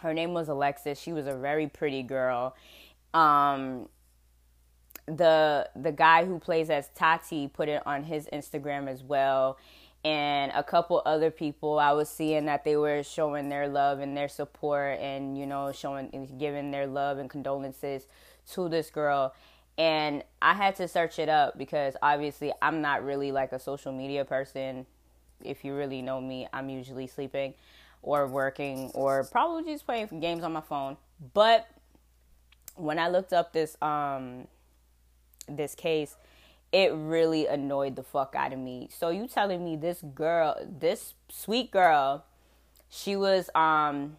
her 0.00 0.14
name 0.14 0.32
was 0.34 0.48
alexis. 0.48 0.98
She 0.98 1.12
was 1.12 1.26
a 1.26 1.34
very 1.34 1.66
pretty 1.66 2.02
girl. 2.02 2.56
Um 3.12 3.88
the 5.06 5.68
the 5.76 5.92
guy 5.92 6.24
who 6.24 6.38
plays 6.38 6.70
as 6.70 6.88
tati 6.94 7.46
put 7.46 7.68
it 7.68 7.86
on 7.86 8.04
his 8.04 8.26
instagram 8.32 8.88
as 8.88 9.02
well 9.02 9.58
and 10.04 10.52
a 10.54 10.62
couple 10.62 11.00
other 11.06 11.30
people 11.30 11.78
i 11.78 11.90
was 11.92 12.08
seeing 12.08 12.44
that 12.44 12.62
they 12.64 12.76
were 12.76 13.02
showing 13.02 13.48
their 13.48 13.66
love 13.68 14.00
and 14.00 14.16
their 14.16 14.28
support 14.28 14.98
and 15.00 15.38
you 15.38 15.46
know 15.46 15.72
showing 15.72 16.28
giving 16.38 16.70
their 16.70 16.86
love 16.86 17.18
and 17.18 17.30
condolences 17.30 18.06
to 18.52 18.68
this 18.68 18.90
girl. 18.90 19.34
And 19.76 20.22
i 20.40 20.54
had 20.54 20.76
to 20.76 20.86
search 20.86 21.18
it 21.18 21.28
up 21.28 21.58
because 21.58 21.96
obviously 22.02 22.52
i'm 22.62 22.80
not 22.80 23.04
really 23.04 23.32
like 23.32 23.52
a 23.52 23.58
social 23.58 23.92
media 23.92 24.24
person. 24.24 24.86
If 25.42 25.64
you 25.64 25.74
really 25.74 26.02
know 26.02 26.20
me 26.20 26.46
i'm 26.52 26.68
usually 26.68 27.06
sleeping 27.06 27.54
or 28.02 28.26
working 28.28 28.90
or 28.94 29.24
probably 29.24 29.72
just 29.72 29.86
playing 29.86 30.20
games 30.20 30.44
on 30.44 30.52
my 30.52 30.60
phone. 30.60 30.96
But 31.32 31.66
when 32.76 32.98
i 32.98 33.08
looked 33.08 33.32
up 33.32 33.52
this 33.52 33.76
um 33.82 34.46
this 35.48 35.74
case 35.74 36.16
it 36.74 36.92
really 36.92 37.46
annoyed 37.46 37.94
the 37.94 38.02
fuck 38.02 38.34
out 38.36 38.52
of 38.52 38.58
me. 38.58 38.88
So 38.90 39.08
you 39.10 39.28
telling 39.28 39.64
me 39.64 39.76
this 39.76 40.02
girl, 40.02 40.56
this 40.68 41.14
sweet 41.28 41.70
girl, 41.70 42.24
she 42.90 43.14
was 43.14 43.48
um 43.54 44.18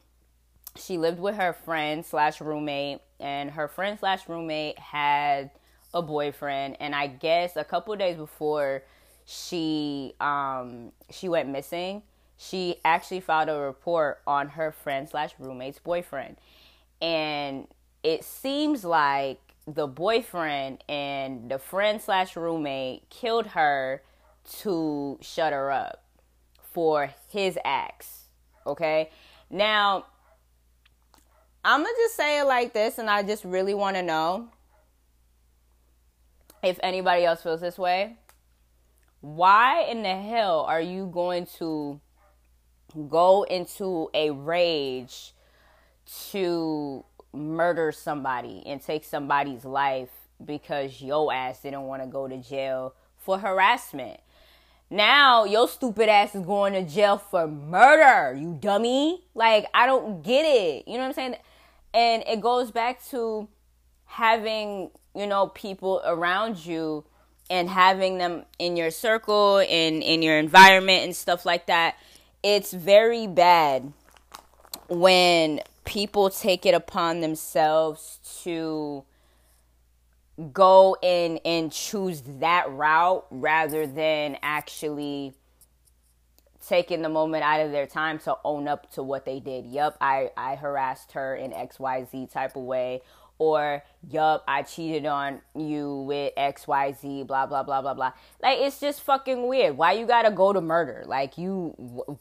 she 0.77 0.97
lived 0.97 1.19
with 1.19 1.35
her 1.35 1.51
friend 1.51 2.05
slash 2.05 2.39
roommate, 2.39 3.01
and 3.19 3.51
her 3.51 3.67
friend 3.67 3.99
slash 3.99 4.29
roommate 4.29 4.79
had 4.79 5.51
a 5.93 6.01
boyfriend, 6.01 6.77
and 6.79 6.95
I 6.95 7.07
guess 7.07 7.57
a 7.57 7.65
couple 7.65 7.93
days 7.97 8.15
before 8.15 8.83
she 9.25 10.13
um 10.21 10.93
she 11.11 11.27
went 11.27 11.49
missing, 11.49 12.03
she 12.37 12.77
actually 12.85 13.19
filed 13.19 13.49
a 13.49 13.59
report 13.59 14.21
on 14.25 14.47
her 14.47 14.71
friend 14.71 15.09
slash 15.09 15.31
roommate's 15.39 15.79
boyfriend, 15.79 16.37
and 17.01 17.67
it 18.01 18.23
seems 18.23 18.85
like 18.85 19.41
the 19.67 19.87
boyfriend 19.87 20.83
and 20.87 21.49
the 21.49 21.59
friend 21.59 22.01
slash 22.01 22.35
roommate 22.35 23.09
killed 23.09 23.47
her 23.47 24.03
to 24.61 25.17
shut 25.21 25.53
her 25.53 25.71
up 25.71 26.03
for 26.71 27.11
his 27.29 27.57
acts. 27.65 28.29
Okay. 28.67 29.09
Now, 29.49 30.05
I'm 31.63 31.81
going 31.81 31.95
to 31.95 32.01
just 32.03 32.15
say 32.15 32.39
it 32.39 32.43
like 32.43 32.73
this, 32.73 32.99
and 32.99 33.09
I 33.09 33.23
just 33.23 33.43
really 33.43 33.73
want 33.73 33.95
to 33.95 34.03
know 34.03 34.49
if 36.61 36.79
anybody 36.83 37.25
else 37.25 37.41
feels 37.41 37.61
this 37.61 37.77
way. 37.77 38.17
Why 39.21 39.81
in 39.83 40.03
the 40.03 40.15
hell 40.15 40.61
are 40.61 40.81
you 40.81 41.07
going 41.07 41.47
to 41.57 41.99
go 43.09 43.43
into 43.43 44.09
a 44.13 44.29
rage 44.29 45.33
to 46.31 47.03
murder 47.35 47.91
somebody 47.91 48.63
and 48.65 48.81
take 48.81 49.03
somebody's 49.03 49.65
life 49.65 50.09
because 50.43 51.01
your 51.01 51.33
ass 51.33 51.61
didn't 51.61 51.83
want 51.83 52.01
to 52.03 52.07
go 52.07 52.27
to 52.27 52.37
jail 52.37 52.93
for 53.17 53.39
harassment. 53.39 54.19
Now 54.89 55.45
your 55.45 55.67
stupid 55.67 56.09
ass 56.09 56.35
is 56.35 56.45
going 56.45 56.73
to 56.73 56.83
jail 56.83 57.17
for 57.17 57.47
murder, 57.47 58.37
you 58.37 58.57
dummy. 58.59 59.23
Like 59.33 59.65
I 59.73 59.85
don't 59.85 60.21
get 60.21 60.43
it. 60.43 60.87
You 60.87 60.93
know 60.93 61.01
what 61.01 61.07
I'm 61.07 61.13
saying? 61.13 61.35
And 61.93 62.23
it 62.27 62.41
goes 62.41 62.71
back 62.71 63.03
to 63.07 63.47
having, 64.05 64.91
you 65.15 65.25
know, 65.27 65.47
people 65.47 66.01
around 66.05 66.65
you 66.65 67.05
and 67.49 67.69
having 67.69 68.17
them 68.17 68.45
in 68.59 68.75
your 68.75 68.91
circle 68.91 69.59
and 69.59 70.03
in 70.03 70.21
your 70.21 70.37
environment 70.37 71.03
and 71.03 71.15
stuff 71.15 71.45
like 71.45 71.67
that. 71.67 71.95
It's 72.43 72.71
very 72.73 73.27
bad 73.27 73.91
when 74.87 75.61
people 75.85 76.29
take 76.29 76.65
it 76.65 76.73
upon 76.73 77.21
themselves 77.21 78.19
to 78.43 79.03
go 80.51 80.97
in 81.01 81.39
and 81.45 81.71
choose 81.71 82.21
that 82.39 82.69
route 82.69 83.25
rather 83.31 83.87
than 83.87 84.37
actually 84.41 85.33
taking 86.67 87.01
the 87.01 87.09
moment 87.09 87.43
out 87.43 87.61
of 87.61 87.71
their 87.71 87.85
time 87.85 88.17
to 88.19 88.35
own 88.43 88.67
up 88.67 88.91
to 88.91 89.03
what 89.03 89.25
they 89.25 89.39
did. 89.39 89.65
Yup, 89.65 89.97
I, 90.01 90.31
I 90.35 90.55
harassed 90.55 91.13
her 91.13 91.35
in 91.35 91.51
XYZ 91.51 92.31
type 92.31 92.55
of 92.55 92.63
way. 92.63 93.01
Or, 93.37 93.83
yup, 94.09 94.43
I 94.47 94.63
cheated 94.63 95.05
on 95.05 95.41
you 95.55 96.03
with 96.07 96.33
XYZ, 96.35 97.27
blah, 97.27 97.45
blah, 97.45 97.63
blah, 97.63 97.81
blah, 97.81 97.93
blah. 97.93 98.13
Like, 98.41 98.59
it's 98.59 98.79
just 98.79 99.01
fucking 99.01 99.47
weird. 99.47 99.77
Why 99.77 99.91
you 99.91 100.05
gotta 100.05 100.31
go 100.31 100.53
to 100.53 100.61
murder? 100.61 101.03
Like, 101.05 101.37
you, 101.37 102.17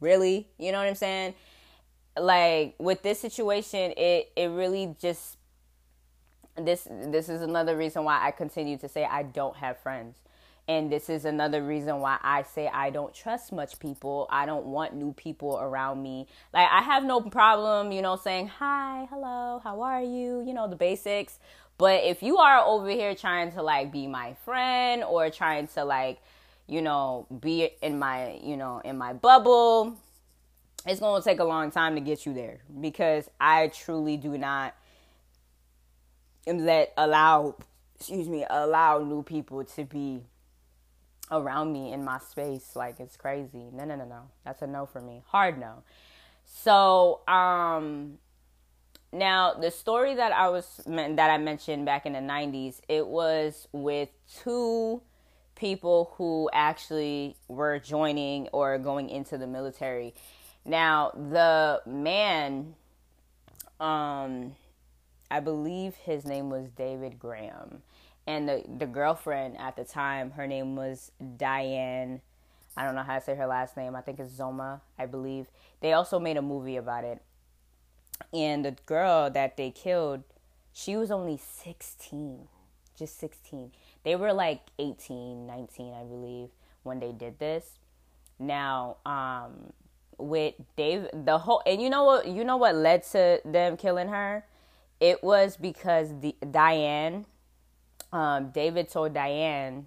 really? 0.00 0.48
You 0.58 0.72
know 0.72 0.78
what 0.78 0.88
I'm 0.88 0.94
saying? 0.94 1.34
Like, 2.16 2.74
with 2.78 3.02
this 3.02 3.20
situation, 3.20 3.92
it, 3.96 4.30
it 4.36 4.46
really 4.48 4.94
just, 5.00 5.38
this, 6.56 6.86
this 6.90 7.28
is 7.28 7.42
another 7.42 7.76
reason 7.76 8.04
why 8.04 8.24
I 8.24 8.30
continue 8.30 8.76
to 8.78 8.88
say 8.88 9.04
I 9.04 9.22
don't 9.22 9.56
have 9.56 9.78
friends 9.78 10.18
and 10.68 10.90
this 10.90 11.08
is 11.08 11.24
another 11.24 11.62
reason 11.62 12.00
why 12.00 12.18
I 12.22 12.42
say 12.42 12.68
I 12.68 12.90
don't 12.90 13.12
trust 13.12 13.52
much 13.52 13.78
people. 13.78 14.28
I 14.30 14.46
don't 14.46 14.66
want 14.66 14.94
new 14.94 15.12
people 15.12 15.58
around 15.60 16.02
me. 16.02 16.28
Like, 16.54 16.68
I 16.70 16.82
have 16.82 17.04
no 17.04 17.20
problem, 17.20 17.90
you 17.90 18.00
know, 18.00 18.16
saying 18.16 18.48
hi, 18.48 19.06
hello, 19.10 19.60
how 19.64 19.80
are 19.82 20.02
you, 20.02 20.44
you 20.46 20.54
know, 20.54 20.68
the 20.68 20.76
basics. 20.76 21.38
But 21.78 22.04
if 22.04 22.22
you 22.22 22.38
are 22.38 22.64
over 22.64 22.88
here 22.88 23.14
trying 23.14 23.52
to 23.52 23.62
like 23.62 23.90
be 23.90 24.06
my 24.06 24.34
friend 24.44 25.02
or 25.02 25.30
trying 25.30 25.66
to 25.68 25.84
like, 25.84 26.20
you 26.68 26.80
know, 26.80 27.26
be 27.40 27.70
in 27.82 27.98
my, 27.98 28.38
you 28.42 28.56
know, 28.56 28.80
in 28.84 28.96
my 28.96 29.14
bubble, 29.14 29.96
it's 30.86 31.00
going 31.00 31.20
to 31.20 31.24
take 31.24 31.40
a 31.40 31.44
long 31.44 31.70
time 31.70 31.94
to 31.94 32.00
get 32.00 32.26
you 32.26 32.34
there 32.34 32.60
because 32.80 33.30
I 33.40 33.68
truly 33.68 34.16
do 34.16 34.36
not 34.36 34.74
let 36.46 36.92
allow, 36.96 37.56
excuse 37.96 38.28
me, 38.28 38.44
allow 38.48 38.98
new 38.98 39.22
people 39.22 39.64
to 39.64 39.84
be 39.84 40.22
around 41.30 41.72
me 41.72 41.92
in 41.92 42.04
my 42.04 42.18
space. 42.18 42.74
Like 42.74 43.00
it's 43.00 43.16
crazy. 43.16 43.68
No, 43.72 43.84
no, 43.84 43.96
no, 43.96 44.04
no. 44.04 44.22
That's 44.44 44.62
a 44.62 44.66
no 44.66 44.86
for 44.86 45.00
me. 45.00 45.22
Hard 45.28 45.58
no. 45.58 45.82
So, 46.44 47.20
um, 47.28 48.18
now 49.12 49.54
the 49.54 49.70
story 49.70 50.14
that 50.14 50.32
I 50.32 50.48
was 50.48 50.80
that 50.86 51.30
I 51.30 51.38
mentioned 51.38 51.86
back 51.86 52.06
in 52.06 52.12
the 52.12 52.18
'90s, 52.18 52.80
it 52.88 53.06
was 53.06 53.68
with 53.72 54.08
two 54.42 55.02
people 55.54 56.12
who 56.16 56.50
actually 56.52 57.36
were 57.48 57.78
joining 57.78 58.48
or 58.48 58.78
going 58.78 59.08
into 59.08 59.38
the 59.38 59.46
military. 59.46 60.14
Now 60.64 61.10
the 61.10 61.82
man, 61.86 62.74
um, 63.80 64.54
I 65.30 65.40
believe 65.40 65.94
his 65.96 66.24
name 66.24 66.50
was 66.50 66.68
David 66.68 67.18
Graham 67.18 67.82
and 68.26 68.48
the 68.48 68.64
the 68.78 68.86
girlfriend 68.86 69.58
at 69.58 69.76
the 69.76 69.84
time, 69.84 70.32
her 70.32 70.46
name 70.46 70.76
was 70.76 71.10
Diane. 71.36 72.20
I 72.76 72.84
don't 72.84 72.94
know 72.94 73.02
how 73.02 73.18
to 73.18 73.24
say 73.24 73.34
her 73.34 73.46
last 73.46 73.76
name. 73.76 73.94
I 73.94 74.00
think 74.00 74.18
it's 74.18 74.32
Zoma, 74.32 74.80
I 74.98 75.06
believe. 75.06 75.46
They 75.80 75.92
also 75.92 76.18
made 76.18 76.36
a 76.36 76.42
movie 76.42 76.76
about 76.76 77.04
it. 77.04 77.20
And 78.32 78.64
the 78.64 78.76
girl 78.86 79.28
that 79.30 79.56
they 79.56 79.70
killed, 79.70 80.22
she 80.72 80.96
was 80.96 81.10
only 81.10 81.36
16. 81.36 82.48
Just 82.98 83.18
16. 83.18 83.72
They 84.04 84.16
were 84.16 84.32
like 84.32 84.60
18, 84.78 85.46
19, 85.46 85.92
I 85.92 86.04
believe, 86.04 86.48
when 86.82 87.00
they 87.00 87.12
did 87.12 87.38
this. 87.38 87.78
Now, 88.38 88.96
um, 89.04 89.72
with 90.18 90.54
Dave, 90.76 91.08
the 91.12 91.38
whole, 91.38 91.62
and 91.66 91.80
you 91.80 91.90
know 91.90 92.04
what, 92.04 92.26
you 92.26 92.44
know 92.44 92.56
what 92.56 92.74
led 92.74 93.02
to 93.12 93.40
them 93.44 93.76
killing 93.76 94.08
her? 94.08 94.44
It 95.00 95.22
was 95.22 95.56
because 95.56 96.08
the 96.20 96.36
Diane, 96.50 97.26
um, 98.12 98.50
David 98.50 98.88
told 98.88 99.14
Diane 99.14 99.86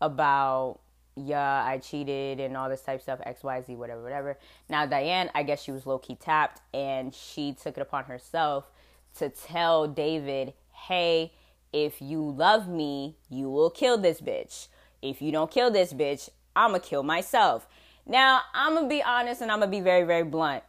about 0.00 0.80
yeah, 1.24 1.64
I 1.64 1.78
cheated 1.78 2.40
and 2.40 2.56
all 2.56 2.68
this 2.68 2.82
type 2.82 2.96
of 2.96 3.02
stuff, 3.02 3.20
X, 3.24 3.42
Y, 3.42 3.62
Z, 3.62 3.74
whatever, 3.74 4.02
whatever. 4.02 4.38
Now 4.68 4.86
Diane, 4.86 5.30
I 5.34 5.42
guess 5.42 5.62
she 5.62 5.72
was 5.72 5.86
low 5.86 5.98
key 5.98 6.14
tapped 6.14 6.60
and 6.72 7.14
she 7.14 7.52
took 7.52 7.76
it 7.76 7.80
upon 7.80 8.04
herself 8.04 8.70
to 9.18 9.28
tell 9.28 9.88
David, 9.88 10.52
hey, 10.72 11.32
if 11.72 12.00
you 12.00 12.22
love 12.22 12.68
me, 12.68 13.16
you 13.28 13.50
will 13.50 13.70
kill 13.70 13.98
this 13.98 14.20
bitch. 14.20 14.68
If 15.02 15.20
you 15.20 15.32
don't 15.32 15.50
kill 15.50 15.70
this 15.70 15.92
bitch, 15.92 16.28
I'ma 16.54 16.78
kill 16.78 17.02
myself. 17.02 17.68
Now, 18.08 18.40
I'm 18.54 18.74
gonna 18.74 18.88
be 18.88 19.02
honest 19.02 19.42
and 19.42 19.52
I'm 19.52 19.60
gonna 19.60 19.70
be 19.70 19.80
very, 19.80 20.04
very 20.04 20.24
blunt. 20.24 20.64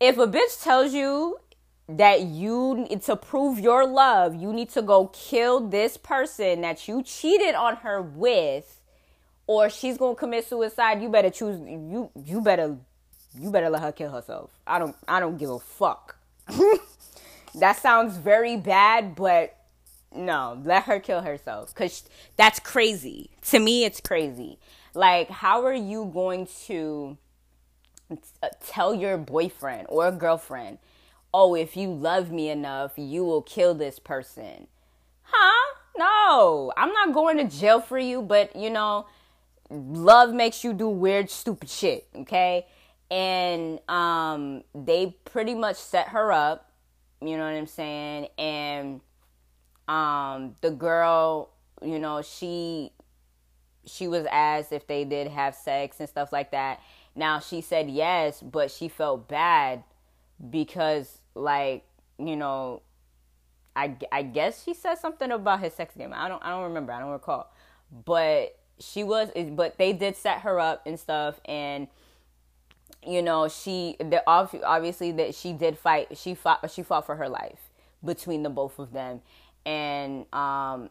If 0.00 0.16
a 0.18 0.26
bitch 0.26 0.62
tells 0.62 0.94
you 0.94 1.38
that 1.88 2.22
you 2.22 2.86
to 3.04 3.16
prove 3.16 3.58
your 3.58 3.86
love, 3.86 4.34
you 4.34 4.52
need 4.52 4.70
to 4.70 4.82
go 4.82 5.08
kill 5.08 5.60
this 5.68 5.96
person 5.96 6.60
that 6.62 6.88
you 6.88 7.02
cheated 7.02 7.54
on 7.54 7.76
her 7.76 8.00
with 8.00 8.80
or 9.46 9.68
she's 9.68 9.98
going 9.98 10.14
to 10.14 10.18
commit 10.18 10.46
suicide, 10.46 11.02
you 11.02 11.08
better 11.08 11.30
choose 11.30 11.60
you 11.60 12.10
you 12.24 12.40
better 12.40 12.76
you 13.38 13.50
better 13.50 13.70
let 13.70 13.82
her 13.82 13.92
kill 13.92 14.10
herself. 14.10 14.50
I 14.66 14.78
don't 14.78 14.96
I 15.08 15.20
don't 15.20 15.36
give 15.36 15.50
a 15.50 15.58
fuck. 15.58 16.16
that 17.54 17.76
sounds 17.76 18.16
very 18.16 18.56
bad, 18.56 19.14
but 19.14 19.56
no, 20.14 20.60
let 20.64 20.84
her 20.84 21.00
kill 21.00 21.22
herself 21.22 21.74
cuz 21.74 22.04
that's 22.36 22.60
crazy. 22.60 23.30
To 23.50 23.58
me 23.58 23.84
it's 23.84 24.00
crazy. 24.00 24.58
Like 24.94 25.30
how 25.30 25.64
are 25.64 25.74
you 25.74 26.10
going 26.12 26.48
to 26.66 27.16
tell 28.66 28.94
your 28.94 29.16
boyfriend 29.16 29.86
or 29.88 30.10
girlfriend 30.12 30.78
oh, 31.34 31.54
if 31.54 31.76
you 31.76 31.92
love 31.92 32.30
me 32.30 32.50
enough, 32.50 32.92
you 32.96 33.24
will 33.24 33.42
kill 33.42 33.74
this 33.74 33.98
person. 33.98 34.66
Huh? 35.22 35.76
No, 35.96 36.72
I'm 36.76 36.92
not 36.92 37.12
going 37.12 37.38
to 37.38 37.44
jail 37.44 37.80
for 37.80 37.98
you, 37.98 38.22
but 38.22 38.54
you 38.56 38.70
know, 38.70 39.06
love 39.70 40.32
makes 40.32 40.64
you 40.64 40.72
do 40.72 40.88
weird, 40.88 41.30
stupid 41.30 41.68
shit, 41.68 42.06
okay? 42.16 42.66
And 43.10 43.78
um, 43.88 44.62
they 44.74 45.16
pretty 45.24 45.54
much 45.54 45.76
set 45.76 46.08
her 46.08 46.32
up, 46.32 46.70
you 47.20 47.36
know 47.36 47.44
what 47.44 47.54
I'm 47.54 47.66
saying? 47.66 48.28
And 48.38 49.00
um, 49.88 50.54
the 50.60 50.70
girl, 50.70 51.50
you 51.82 51.98
know, 51.98 52.22
she 52.22 52.92
she 53.84 54.08
was 54.08 54.26
asked 54.30 54.72
if 54.72 54.86
they 54.86 55.04
did 55.04 55.28
have 55.28 55.54
sex 55.54 56.00
and 56.00 56.08
stuff 56.08 56.32
like 56.32 56.50
that. 56.52 56.80
Now 57.14 57.40
she 57.40 57.60
said 57.60 57.90
yes, 57.90 58.40
but 58.40 58.70
she 58.70 58.88
felt 58.88 59.28
bad 59.28 59.82
because 60.50 61.18
like 61.34 61.84
you 62.18 62.36
know 62.36 62.82
I, 63.74 63.96
I 64.10 64.22
guess 64.22 64.64
she 64.64 64.74
said 64.74 64.96
something 64.96 65.30
about 65.30 65.60
his 65.60 65.72
sex 65.72 65.94
game. 65.96 66.12
I 66.14 66.28
don't 66.28 66.42
I 66.44 66.50
don't 66.50 66.64
remember. 66.64 66.92
I 66.92 67.00
don't 67.00 67.10
recall. 67.10 67.52
But 68.04 68.56
she 68.78 69.04
was 69.04 69.30
but 69.52 69.78
they 69.78 69.92
did 69.92 70.16
set 70.16 70.40
her 70.40 70.58
up 70.58 70.82
and 70.86 70.98
stuff 70.98 71.40
and 71.44 71.86
you 73.06 73.22
know 73.22 73.48
she 73.48 73.96
the 73.98 74.22
obviously 74.26 75.12
that 75.12 75.34
she 75.34 75.52
did 75.52 75.78
fight 75.78 76.16
she 76.16 76.34
fought 76.34 76.68
she 76.70 76.82
fought 76.82 77.06
for 77.06 77.16
her 77.16 77.28
life 77.28 77.70
between 78.04 78.42
the 78.42 78.50
both 78.50 78.78
of 78.78 78.92
them 78.92 79.20
and 79.64 80.26
um 80.32 80.90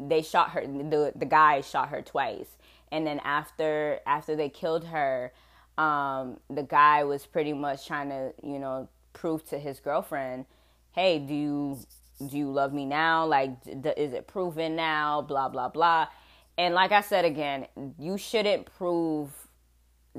they 0.00 0.22
shot 0.22 0.50
her 0.50 0.66
the 0.66 1.12
the 1.16 1.26
guy 1.26 1.60
shot 1.60 1.88
her 1.88 2.02
twice 2.02 2.56
and 2.92 3.06
then 3.06 3.20
after 3.20 4.00
after 4.06 4.36
they 4.36 4.48
killed 4.48 4.84
her 4.84 5.32
um 5.76 6.38
the 6.50 6.62
guy 6.62 7.04
was 7.04 7.26
pretty 7.26 7.52
much 7.52 7.86
trying 7.86 8.08
to 8.08 8.32
you 8.42 8.58
know 8.58 8.88
prove 9.18 9.44
to 9.46 9.58
his 9.58 9.80
girlfriend, 9.80 10.46
"Hey, 10.92 11.18
do 11.18 11.34
you 11.34 11.78
do 12.26 12.36
you 12.36 12.50
love 12.50 12.72
me 12.72 12.84
now? 12.84 13.26
Like, 13.26 13.50
is 13.66 14.12
it 14.12 14.26
proven 14.26 14.76
now? 14.76 15.22
Blah 15.22 15.48
blah 15.48 15.68
blah." 15.68 16.08
And 16.56 16.74
like 16.74 16.92
I 16.92 17.02
said 17.02 17.24
again, 17.24 17.66
you 17.98 18.16
shouldn't 18.16 18.66
prove 18.66 19.30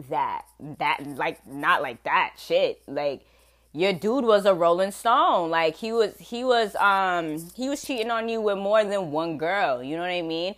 that 0.10 0.46
that 0.78 1.00
like 1.18 1.46
not 1.48 1.82
like 1.82 2.04
that 2.04 2.36
shit 2.38 2.82
like 2.88 3.26
your 3.74 3.94
dude 3.94 4.26
was 4.26 4.46
a 4.46 4.54
rolling 4.54 4.92
stone 4.92 5.50
like 5.50 5.76
he 5.76 5.92
was 5.92 6.14
he 6.20 6.44
was 6.44 6.76
um 6.76 7.38
he 7.56 7.70
was 7.70 7.82
cheating 7.84 8.10
on 8.10 8.28
you 8.28 8.42
with 8.42 8.58
more 8.58 8.84
than 8.84 9.12
one 9.12 9.38
girl 9.38 9.84
you 9.84 9.96
know 9.96 10.02
what 10.02 10.10
i 10.10 10.22
mean 10.22 10.56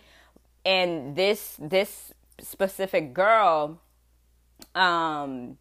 and 0.64 1.14
this 1.14 1.56
this 1.60 2.12
specific 2.40 3.12
girl 3.12 3.80
um 4.74 5.58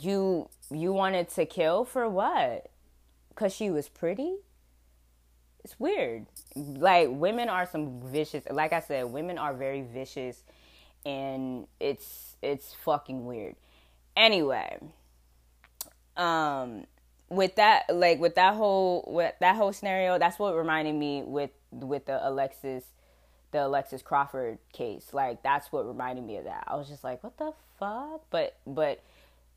you 0.00 0.48
you 0.70 0.92
wanted 0.92 1.28
to 1.30 1.44
kill 1.44 1.84
for 1.84 2.08
what? 2.08 2.70
Cuz 3.34 3.54
she 3.54 3.70
was 3.70 3.88
pretty? 3.88 4.36
It's 5.64 5.78
weird. 5.78 6.26
Like 6.56 7.08
women 7.10 7.48
are 7.48 7.66
some 7.66 8.00
vicious 8.00 8.44
like 8.50 8.72
I 8.72 8.80
said, 8.80 9.06
women 9.06 9.38
are 9.38 9.54
very 9.54 9.82
vicious 9.82 10.42
and 11.04 11.66
it's 11.80 12.36
it's 12.42 12.74
fucking 12.74 13.26
weird. 13.26 13.56
Anyway, 14.16 14.78
um 16.16 16.84
with 17.28 17.56
that 17.56 17.84
like 17.92 18.20
with 18.20 18.34
that 18.34 18.54
whole 18.54 19.04
with 19.06 19.34
that 19.40 19.56
whole 19.56 19.72
scenario, 19.72 20.18
that's 20.18 20.38
what 20.38 20.54
reminded 20.54 20.94
me 20.94 21.22
with 21.22 21.50
with 21.70 22.06
the 22.06 22.26
Alexis 22.28 22.84
the 23.52 23.66
Alexis 23.66 24.02
Crawford 24.02 24.58
case. 24.72 25.08
Like 25.12 25.42
that's 25.42 25.72
what 25.72 25.86
reminded 25.86 26.24
me 26.24 26.36
of 26.36 26.44
that. 26.44 26.64
I 26.66 26.76
was 26.76 26.88
just 26.88 27.04
like, 27.04 27.22
what 27.22 27.38
the 27.38 27.52
fuck? 27.78 28.22
But 28.30 28.56
but 28.66 29.02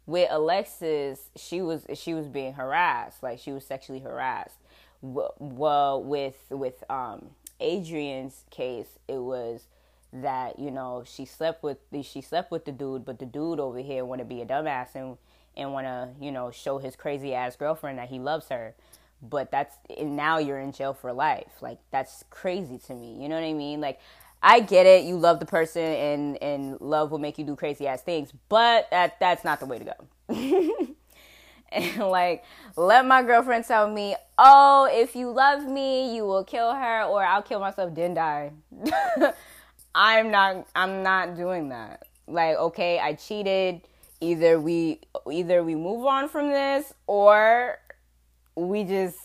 with 0.05 0.29
Alexis, 0.31 1.29
she 1.35 1.61
was 1.61 1.85
she 1.95 2.13
was 2.13 2.27
being 2.27 2.53
harassed, 2.53 3.23
like 3.23 3.39
she 3.39 3.51
was 3.51 3.65
sexually 3.65 3.99
harassed. 3.99 4.57
Well, 5.01 6.03
with 6.03 6.37
with 6.49 6.83
um 6.89 7.31
Adrianne's 7.61 8.43
case, 8.51 8.99
it 9.07 9.17
was 9.17 9.67
that 10.13 10.59
you 10.59 10.71
know 10.71 11.03
she 11.05 11.25
slept 11.25 11.63
with 11.63 11.79
she 12.03 12.21
slept 12.21 12.51
with 12.51 12.65
the 12.65 12.71
dude, 12.71 13.05
but 13.05 13.19
the 13.19 13.25
dude 13.25 13.59
over 13.59 13.79
here 13.79 14.05
want 14.05 14.19
to 14.19 14.25
be 14.25 14.41
a 14.41 14.45
dumbass 14.45 14.95
and 14.95 15.17
and 15.57 15.73
want 15.73 15.87
to 15.87 16.09
you 16.19 16.31
know 16.31 16.51
show 16.51 16.77
his 16.77 16.95
crazy 16.95 17.33
ass 17.33 17.55
girlfriend 17.55 17.99
that 17.99 18.09
he 18.09 18.19
loves 18.19 18.49
her. 18.49 18.75
But 19.21 19.49
that's 19.49 19.75
now 19.99 20.37
you're 20.37 20.59
in 20.59 20.71
jail 20.71 20.93
for 20.93 21.11
life. 21.13 21.61
Like 21.61 21.79
that's 21.91 22.23
crazy 22.29 22.77
to 22.87 22.93
me. 22.93 23.17
You 23.21 23.29
know 23.29 23.35
what 23.35 23.45
I 23.45 23.53
mean? 23.53 23.81
Like 23.81 23.99
I 24.41 24.59
get 24.59 24.85
it. 24.85 25.05
You 25.05 25.17
love 25.17 25.39
the 25.39 25.45
person 25.45 25.81
and 25.81 26.43
and 26.43 26.81
love 26.81 27.11
will 27.11 27.19
make 27.19 27.37
you 27.37 27.45
do 27.45 27.55
crazy 27.55 27.87
ass 27.87 28.01
things, 28.01 28.31
but 28.49 28.89
that 28.91 29.19
that's 29.19 29.43
not 29.43 29.59
the 29.59 29.65
way 29.65 29.79
to 29.79 29.85
go. 29.85 30.25
and 31.71 31.97
like 31.97 32.43
let 32.75 33.05
my 33.05 33.23
girlfriend 33.23 33.65
tell 33.65 33.89
me, 33.89 34.15
"Oh, 34.37 34.87
if 34.91 35.15
you 35.15 35.31
love 35.31 35.63
me, 35.63 36.15
you 36.15 36.25
will 36.25 36.43
kill 36.43 36.73
her 36.73 37.03
or 37.03 37.23
I'll 37.23 37.41
kill 37.41 37.59
myself 37.59 37.95
then 37.95 38.13
die." 38.13 38.51
I'm 39.95 40.29
not 40.29 40.67
I'm 40.75 41.03
not 41.03 41.35
doing 41.35 41.69
that. 41.69 42.03
Like, 42.27 42.57
okay, 42.57 42.99
I 42.99 43.13
cheated. 43.13 43.81
Either 44.21 44.59
we 44.59 45.01
either 45.31 45.63
we 45.63 45.75
move 45.75 46.05
on 46.05 46.29
from 46.29 46.49
this 46.49 46.93
or 47.07 47.77
we 48.55 48.83
just 48.83 49.17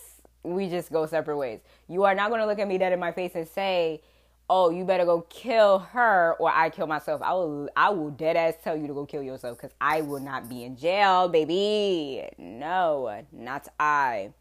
we 0.43 0.69
just 0.69 0.93
go 0.93 1.07
separate 1.07 1.37
ways. 1.37 1.61
You 1.89 2.05
are 2.05 2.15
not 2.15 2.31
going 2.31 2.41
to 2.41 2.47
look 2.47 2.59
at 2.59 2.67
me 2.69 2.79
dead 2.79 2.93
in 2.93 2.99
my 3.01 3.13
face 3.13 3.33
and 3.35 3.47
say, 3.47 4.01
"Oh, 4.49 4.71
you 4.71 4.85
better 4.85 5.05
go 5.05 5.23
kill 5.29 5.79
her 5.79 6.35
or 6.39 6.51
I 6.51 6.71
kill 6.71 6.87
myself." 6.87 7.23
I 7.23 7.33
will 7.35 7.69
I 7.77 7.91
will 7.91 8.11
dead 8.11 8.37
ass 8.37 8.55
tell 8.63 8.77
you 8.77 8.87
to 8.87 8.95
go 8.95 9.07
kill 9.07 9.23
yourself 9.23 9.59
cuz 9.59 9.71
I 9.81 10.01
will 10.01 10.21
not 10.21 10.49
be 10.49 10.65
in 10.65 10.77
jail, 10.77 11.29
baby. 11.29 12.29
No, 12.39 13.23
not 13.33 13.69
I. 13.79 14.33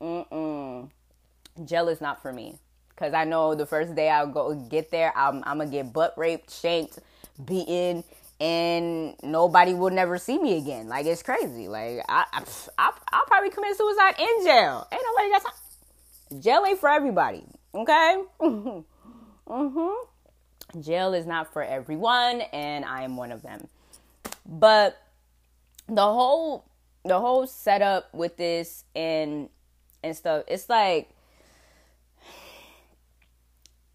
Mm-mm. 0.00 0.90
Jail 1.64 1.88
is 1.88 2.00
not 2.00 2.20
for 2.20 2.32
me. 2.32 2.58
Cause 2.96 3.12
I 3.12 3.24
know 3.24 3.54
the 3.54 3.66
first 3.66 3.94
day 3.94 4.08
I'll 4.08 4.26
go 4.26 4.54
get 4.54 4.90
there, 4.90 5.12
I'm, 5.14 5.44
I'm 5.44 5.58
gonna 5.58 5.70
get 5.70 5.92
butt 5.92 6.14
raped, 6.16 6.50
shanked, 6.50 6.98
beaten, 7.44 8.04
and 8.40 9.14
nobody 9.22 9.74
will 9.74 9.90
never 9.90 10.18
see 10.18 10.38
me 10.38 10.58
again. 10.58 10.88
Like 10.88 11.06
it's 11.06 11.22
crazy. 11.22 11.68
Like 11.68 12.04
I, 12.08 12.24
I, 12.78 12.90
will 12.90 13.26
probably 13.26 13.50
commit 13.50 13.76
suicide 13.76 14.14
in 14.18 14.44
jail. 14.44 14.86
Ain't 14.92 15.02
nobody 15.04 15.30
got 15.30 15.42
time. 15.42 16.40
Jail 16.40 16.64
ain't 16.66 16.78
for 16.78 16.88
everybody. 16.88 17.44
Okay. 17.74 18.22
mhm. 18.40 19.94
Jail 20.80 21.14
is 21.14 21.26
not 21.26 21.52
for 21.52 21.62
everyone, 21.62 22.42
and 22.52 22.84
I 22.84 23.02
am 23.02 23.16
one 23.16 23.32
of 23.32 23.42
them. 23.42 23.68
But 24.44 25.00
the 25.88 26.02
whole 26.02 26.64
the 27.04 27.18
whole 27.18 27.46
setup 27.46 28.12
with 28.12 28.36
this 28.36 28.84
and 28.94 29.48
and 30.02 30.16
stuff, 30.16 30.44
it's 30.48 30.68
like 30.68 31.10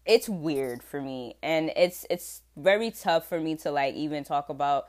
it's 0.04 0.28
weird 0.28 0.82
for 0.82 1.00
me 1.00 1.36
and 1.42 1.70
it's 1.76 2.04
it's 2.10 2.42
very 2.56 2.90
tough 2.90 3.28
for 3.28 3.40
me 3.40 3.54
to 3.54 3.70
like 3.70 3.94
even 3.94 4.24
talk 4.24 4.48
about 4.48 4.88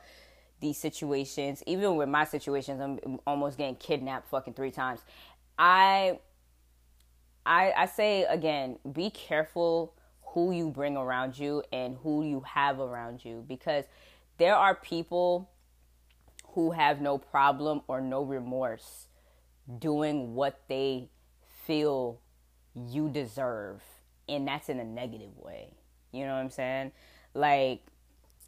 these 0.60 0.76
situations 0.76 1.62
even 1.66 1.96
with 1.96 2.08
my 2.08 2.24
situations 2.24 2.80
i'm 2.80 3.18
almost 3.26 3.56
getting 3.56 3.76
kidnapped 3.76 4.28
fucking 4.28 4.54
three 4.54 4.70
times. 4.70 5.00
I 5.58 6.18
i 7.46 7.72
i 7.76 7.86
say 7.86 8.24
again 8.24 8.78
be 8.92 9.10
careful 9.10 9.94
who 10.22 10.50
you 10.50 10.70
bring 10.70 10.96
around 10.96 11.38
you 11.38 11.62
and 11.72 11.96
who 12.02 12.24
you 12.24 12.40
have 12.40 12.80
around 12.80 13.24
you 13.24 13.44
because 13.46 13.84
there 14.38 14.56
are 14.56 14.74
people 14.74 15.48
who 16.54 16.72
have 16.72 17.00
no 17.00 17.18
problem 17.18 17.82
or 17.86 18.00
no 18.00 18.22
remorse 18.22 19.06
doing 19.78 20.34
what 20.34 20.60
they 20.68 21.08
feel 21.64 22.20
you 22.74 23.08
deserve 23.08 23.82
and 24.28 24.46
that's 24.46 24.68
in 24.68 24.80
a 24.80 24.84
negative 24.84 25.36
way. 25.38 25.68
You 26.12 26.24
know 26.24 26.34
what 26.34 26.40
I'm 26.40 26.50
saying? 26.50 26.92
Like, 27.34 27.82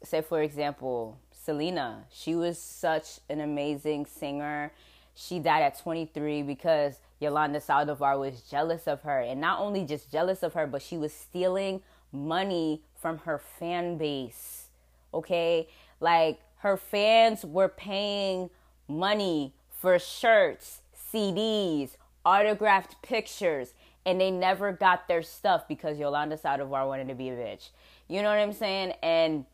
say 0.03 0.21
for 0.21 0.41
example, 0.41 1.19
Selena, 1.31 2.05
she 2.11 2.35
was 2.35 2.59
such 2.59 3.19
an 3.29 3.41
amazing 3.41 4.05
singer. 4.05 4.71
She 5.15 5.39
died 5.39 5.63
at 5.63 5.79
23 5.79 6.43
because 6.43 6.99
Yolanda 7.19 7.59
Saldivar 7.59 8.19
was 8.19 8.41
jealous 8.41 8.87
of 8.87 9.01
her. 9.01 9.19
And 9.19 9.41
not 9.41 9.59
only 9.59 9.83
just 9.83 10.11
jealous 10.11 10.43
of 10.43 10.53
her, 10.53 10.67
but 10.67 10.81
she 10.81 10.97
was 10.97 11.13
stealing 11.13 11.81
money 12.11 12.83
from 12.95 13.19
her 13.19 13.37
fan 13.37 13.97
base. 13.97 14.67
Okay? 15.13 15.67
Like, 15.99 16.39
her 16.57 16.77
fans 16.77 17.43
were 17.45 17.69
paying 17.69 18.49
money 18.87 19.53
for 19.69 19.99
shirts, 19.99 20.81
CDs, 21.13 21.97
autographed 22.25 23.01
pictures 23.01 23.73
and 24.07 24.21
they 24.21 24.31
never 24.31 24.71
got 24.71 25.09
their 25.09 25.21
stuff 25.21 25.67
because 25.67 25.99
Yolanda 25.99 26.37
Saldivar 26.37 26.87
wanted 26.87 27.09
to 27.09 27.13
be 27.13 27.27
a 27.27 27.33
bitch. 27.33 27.71
You 28.07 28.21
know 28.21 28.29
what 28.29 28.39
I'm 28.39 28.53
saying? 28.53 28.93
And 29.03 29.45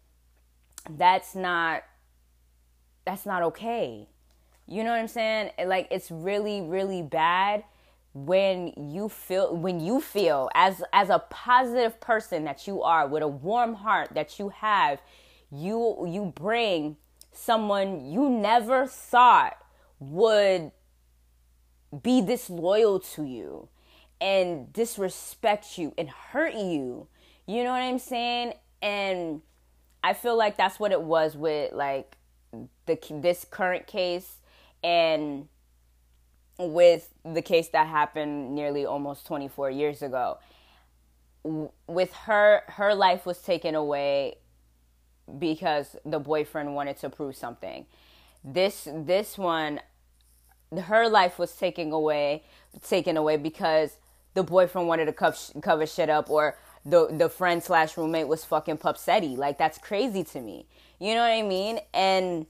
that's 0.89 1.34
not 1.34 1.84
that's 3.04 3.26
not 3.26 3.42
okay. 3.42 4.08
You 4.68 4.84
know 4.84 4.92
what 4.92 5.00
I'm 5.00 5.08
saying? 5.08 5.50
Like 5.66 5.88
it's 5.89 6.12
really 6.12 6.62
really 6.62 7.02
bad 7.02 7.63
when 8.13 8.74
you 8.78 9.10
feel 9.10 9.56
when 9.56 9.80
you 9.80 10.00
feel 10.00 10.52
as 10.54 10.84
as 10.94 11.10
a 11.10 11.18
positive 11.18 12.00
person 12.00 12.44
that 12.44 12.68
you 12.68 12.84
are 12.84 13.08
with 13.08 13.24
a 13.24 13.28
warm 13.28 13.74
heart 13.74 14.10
that 14.13 14.38
you 14.38 14.50
have, 14.50 15.02
you 15.52 16.06
you 16.08 16.32
bring 16.36 16.96
someone 17.32 18.06
you 18.06 18.30
never 18.30 18.86
thought 18.86 19.58
would 20.00 20.72
be 22.04 22.22
disloyal 22.22 23.00
to 23.00 23.24
you 23.24 23.68
and 24.24 24.72
disrespect 24.72 25.78
you 25.78 25.94
and 25.98 26.10
hurt 26.10 26.54
you. 26.54 27.08
You 27.46 27.66
know 27.66 27.72
what 27.72 27.82
I'm 27.82 28.00
saying? 28.00 28.54
And 28.82 29.42
I 30.02 30.14
feel 30.14 30.38
like 30.38 30.56
that's 30.56 30.80
what 30.80 30.94
it 30.94 31.02
was 31.02 31.36
with 31.36 31.74
like 31.74 32.16
the 32.86 32.98
this 33.12 33.46
current 33.50 33.86
case 33.86 34.38
and 34.82 35.50
with 36.58 37.14
the 37.26 37.42
case 37.42 37.68
that 37.70 37.88
happened 37.88 38.56
nearly 38.56 38.86
almost 38.86 39.28
24 39.28 39.72
years 39.72 40.02
ago. 40.02 40.38
With 41.44 42.14
her 42.14 42.62
her 42.70 42.96
life 42.96 43.26
was 43.26 43.40
taken 43.40 43.76
away 43.76 44.38
because 45.38 45.98
the 46.06 46.20
boyfriend 46.20 46.76
wanted 46.76 46.96
to 47.00 47.10
prove 47.10 47.36
something. 47.36 47.88
This 48.42 48.88
this 48.90 49.38
one 49.38 49.82
her 50.86 51.10
life 51.10 51.38
was 51.38 51.54
taken 51.56 51.92
away 51.92 52.44
taken 52.82 53.18
away 53.18 53.38
because 53.38 53.98
the 54.34 54.43
boyfriend 54.43 54.88
wanted 54.88 55.06
to 55.06 55.13
cover, 55.13 55.38
cover 55.62 55.86
shit 55.86 56.10
up 56.10 56.30
or 56.30 56.58
the 56.86 57.08
the 57.12 57.30
friend 57.30 57.63
slash 57.63 57.98
roommate 57.98 58.28
was 58.28 58.43
fucking 58.43 58.78
Pupsetti. 58.78 59.38
Like 59.38 59.58
that's 59.58 59.78
crazy 59.78 60.24
to 60.26 60.41
me. 60.41 60.67
You 61.00 61.15
know 61.15 61.22
what 61.22 61.32
I 61.32 61.41
mean? 61.41 61.80
And 61.93 62.46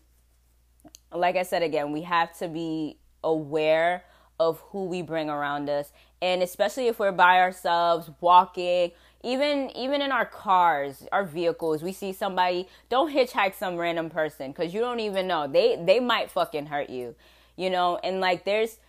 like 1.11 1.35
I 1.35 1.43
said 1.43 1.63
again, 1.63 1.91
we 1.91 2.01
have 2.03 2.35
to 2.39 2.47
be 2.47 2.97
aware 3.23 4.03
of 4.39 4.59
who 4.71 4.85
we 4.85 5.01
bring 5.01 5.29
around 5.29 5.69
us, 5.69 5.91
and 6.21 6.41
especially 6.41 6.87
if 6.87 6.99
we're 6.99 7.11
by 7.11 7.39
ourselves, 7.39 8.09
walking, 8.19 8.91
even 9.23 9.69
even 9.75 10.01
in 10.01 10.11
our 10.11 10.25
cars, 10.25 11.07
our 11.11 11.23
vehicles, 11.23 11.83
we 11.83 11.93
see 11.93 12.11
somebody. 12.11 12.67
Don't 12.89 13.13
hitchhike 13.13 13.55
some 13.55 13.77
random 13.77 14.09
person 14.09 14.51
because 14.51 14.73
you 14.73 14.81
don't 14.81 14.99
even 14.99 15.27
know 15.27 15.47
they 15.47 15.81
they 15.83 15.99
might 15.99 16.31
fucking 16.31 16.67
hurt 16.67 16.89
you. 16.89 17.15
You 17.55 17.69
know, 17.69 17.99
and 18.03 18.19
like 18.19 18.45
there's 18.45 18.79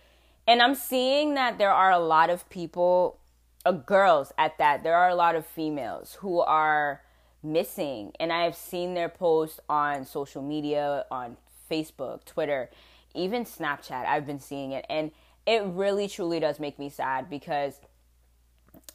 and 0.47 0.61
I'm 0.61 0.75
seeing 0.75 1.33
that 1.35 1.57
there 1.57 1.71
are 1.71 1.91
a 1.91 1.99
lot 1.99 2.29
of 2.29 2.47
people, 2.49 3.19
uh, 3.65 3.71
girls 3.71 4.31
at 4.37 4.57
that, 4.57 4.83
there 4.83 4.95
are 4.95 5.09
a 5.09 5.15
lot 5.15 5.35
of 5.35 5.45
females 5.45 6.17
who 6.21 6.39
are 6.39 7.01
missing. 7.41 8.11
And 8.19 8.31
I 8.31 8.43
have 8.43 8.55
seen 8.55 8.93
their 8.93 9.09
posts 9.09 9.59
on 9.69 10.05
social 10.05 10.41
media, 10.41 11.05
on 11.09 11.37
Facebook, 11.69 12.25
Twitter, 12.25 12.69
even 13.13 13.43
Snapchat. 13.43 14.05
I've 14.05 14.25
been 14.25 14.39
seeing 14.39 14.71
it. 14.71 14.85
And 14.89 15.11
it 15.45 15.63
really, 15.63 16.07
truly 16.07 16.39
does 16.39 16.59
make 16.59 16.77
me 16.77 16.89
sad 16.89 17.29
because 17.29 17.79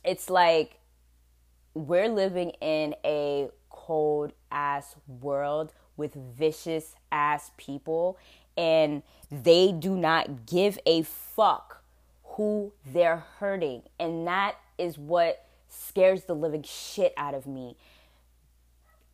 it's 0.04 0.30
like 0.30 0.78
we're 1.74 2.08
living 2.08 2.50
in 2.60 2.94
a 3.04 3.48
cold 3.70 4.32
ass 4.50 4.96
world 5.06 5.72
with 5.96 6.14
vicious 6.14 6.94
ass 7.12 7.50
people 7.56 8.18
and 8.56 9.02
they 9.30 9.72
do 9.72 9.96
not 9.96 10.46
give 10.46 10.78
a 10.86 11.02
fuck 11.02 11.82
who 12.24 12.72
they're 12.84 13.24
hurting. 13.38 13.82
And 13.98 14.26
that 14.26 14.56
is 14.78 14.98
what 14.98 15.46
scares 15.68 16.24
the 16.24 16.34
living 16.34 16.62
shit 16.62 17.12
out 17.16 17.34
of 17.34 17.46
me. 17.46 17.76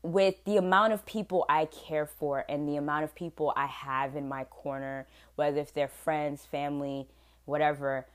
With 0.03 0.44
the 0.44 0.57
amount 0.57 0.92
of 0.92 1.05
people 1.05 1.44
I 1.49 1.64
care 1.66 2.07
for 2.07 2.44
and 2.49 2.68
the 2.68 2.77
amount 2.77 3.05
of 3.05 3.14
people 3.14 3.53
I 3.57 3.66
have 3.66 4.14
in 4.14 4.29
my 4.29 4.44
corner, 4.44 5.07
whether 5.35 5.61
if 5.61 5.75
they're 5.75 5.88
friends, 5.88 6.46
family, 6.46 7.09
whatever, 7.44 8.07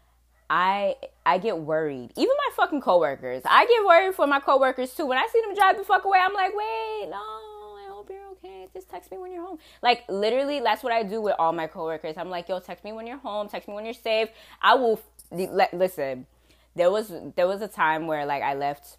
I 0.50 0.96
I 1.26 1.38
get 1.38 1.60
worried. 1.60 2.12
Even 2.16 2.36
my 2.38 2.56
fucking 2.56 2.82
coworkers. 2.82 3.42
I 3.46 3.66
get 3.66 3.86
worried 3.86 4.16
for 4.16 4.28
my 4.28 4.40
coworkers 4.40 4.94
too. 4.94 5.06
When 5.06 5.18
I 5.18 5.28
see 5.32 5.42
them 5.42 5.56
drive 5.56 5.78
the 5.78 5.84
fuck 5.84 6.06
away, 6.06 6.20
I'm 6.24 6.34
like, 6.34 6.54
wait, 6.56 7.10
no, 7.10 7.51
okay. 8.44 8.68
just 8.74 8.90
text 8.90 9.12
me 9.12 9.18
when 9.18 9.32
you're 9.32 9.46
home. 9.46 9.60
Like 9.82 10.04
literally, 10.10 10.60
that's 10.60 10.84
what 10.84 10.94
I 10.94 11.04
do 11.04 11.22
with 11.22 11.36
all 11.40 11.54
my 11.54 11.68
coworkers. 11.68 12.16
I'm 12.18 12.30
like, 12.30 12.50
yo, 12.50 12.60
text 12.60 12.84
me 12.84 12.94
when 12.94 13.08
you're 13.08 13.18
home. 13.18 13.48
Text 13.48 13.68
me 13.68 13.74
when 13.74 13.86
you're 13.86 13.94
safe. 13.94 14.30
I 14.62 14.76
will 14.76 15.00
listen. 15.32 16.26
There 16.76 16.92
was 16.92 17.12
there 17.36 17.48
was 17.48 17.62
a 17.62 17.68
time 17.68 18.08
where 18.08 18.26
like 18.26 18.44
I 18.44 18.54
left, 18.54 18.98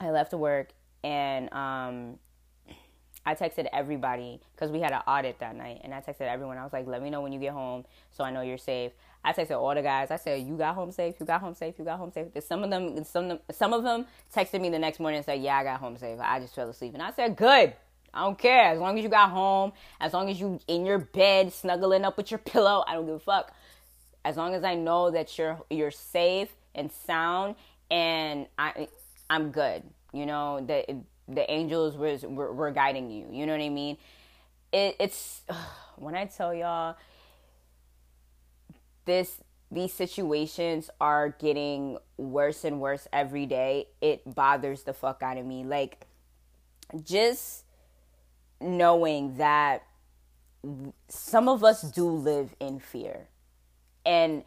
I 0.00 0.10
left 0.10 0.32
work 0.32 0.70
and 1.02 1.52
um 1.52 2.18
I 3.26 3.34
texted 3.34 3.66
everybody 3.72 4.40
because 4.54 4.70
we 4.70 4.78
had 4.78 4.92
an 4.92 5.00
audit 5.06 5.40
that 5.40 5.56
night, 5.56 5.80
and 5.82 5.92
I 5.92 6.00
texted 6.00 6.22
everyone. 6.28 6.58
I 6.58 6.62
was 6.62 6.72
like, 6.72 6.86
"Let 6.86 7.02
me 7.02 7.10
know 7.10 7.20
when 7.20 7.32
you 7.32 7.40
get 7.40 7.52
home, 7.52 7.84
so 8.12 8.22
I 8.22 8.30
know 8.30 8.40
you're 8.40 8.56
safe." 8.56 8.92
I 9.24 9.32
texted 9.32 9.60
all 9.60 9.74
the 9.74 9.82
guys. 9.82 10.12
I 10.12 10.16
said, 10.16 10.46
"You 10.46 10.56
got 10.56 10.76
home 10.76 10.92
safe. 10.92 11.16
You 11.18 11.26
got 11.26 11.40
home 11.40 11.54
safe. 11.54 11.74
You 11.76 11.84
got 11.84 11.98
home 11.98 12.12
safe." 12.12 12.28
Some 12.44 12.62
of 12.62 12.70
them, 12.70 13.02
some 13.02 13.24
of 13.24 13.28
them, 13.30 13.40
some 13.50 13.72
of 13.72 13.82
them 13.82 14.06
texted 14.32 14.60
me 14.60 14.70
the 14.70 14.78
next 14.78 15.00
morning 15.00 15.16
and 15.16 15.26
said, 15.26 15.40
"Yeah, 15.42 15.56
I 15.56 15.64
got 15.64 15.80
home 15.80 15.96
safe. 15.98 16.20
I 16.20 16.38
just 16.38 16.54
fell 16.54 16.68
asleep." 16.68 16.94
And 16.94 17.02
I 17.02 17.10
said, 17.10 17.34
"Good. 17.36 17.74
I 18.12 18.24
don't 18.24 18.38
care. 18.38 18.72
As 18.72 18.78
long 18.78 18.98
as 18.98 19.04
you 19.04 19.10
got 19.10 19.30
home, 19.30 19.72
as 20.00 20.12
long 20.12 20.30
as 20.30 20.40
you 20.40 20.60
in 20.68 20.86
your 20.86 20.98
bed 20.98 21.52
snuggling 21.52 22.04
up 22.04 22.16
with 22.16 22.30
your 22.30 22.38
pillow, 22.38 22.84
I 22.86 22.94
don't 22.94 23.06
give 23.06 23.16
a 23.16 23.20
fuck. 23.20 23.52
As 24.24 24.36
long 24.36 24.54
as 24.54 24.64
I 24.64 24.74
know 24.74 25.10
that 25.10 25.36
you're 25.38 25.60
you're 25.70 25.90
safe 25.90 26.54
and 26.74 26.90
sound, 26.90 27.56
and 27.90 28.46
I 28.58 28.88
I'm 29.28 29.50
good. 29.50 29.82
You 30.12 30.26
know 30.26 30.64
that." 30.66 30.90
the 31.28 31.50
angels 31.50 31.96
was 31.96 32.22
were, 32.22 32.52
were 32.52 32.70
guiding 32.70 33.10
you. 33.10 33.26
You 33.30 33.46
know 33.46 33.52
what 33.52 33.62
I 33.62 33.68
mean? 33.68 33.96
It, 34.72 34.96
it's 35.00 35.42
when 35.96 36.14
I 36.14 36.26
tell 36.26 36.54
y'all 36.54 36.96
this 39.04 39.40
these 39.70 39.92
situations 39.92 40.90
are 41.00 41.30
getting 41.30 41.98
worse 42.16 42.64
and 42.64 42.80
worse 42.80 43.08
every 43.12 43.46
day. 43.46 43.88
It 44.00 44.34
bothers 44.34 44.84
the 44.84 44.92
fuck 44.92 45.22
out 45.22 45.38
of 45.38 45.46
me. 45.46 45.64
Like 45.64 46.06
just 47.02 47.64
knowing 48.60 49.36
that 49.36 49.82
some 51.08 51.48
of 51.48 51.62
us 51.62 51.82
do 51.82 52.08
live 52.08 52.54
in 52.60 52.80
fear. 52.80 53.28
And 54.04 54.44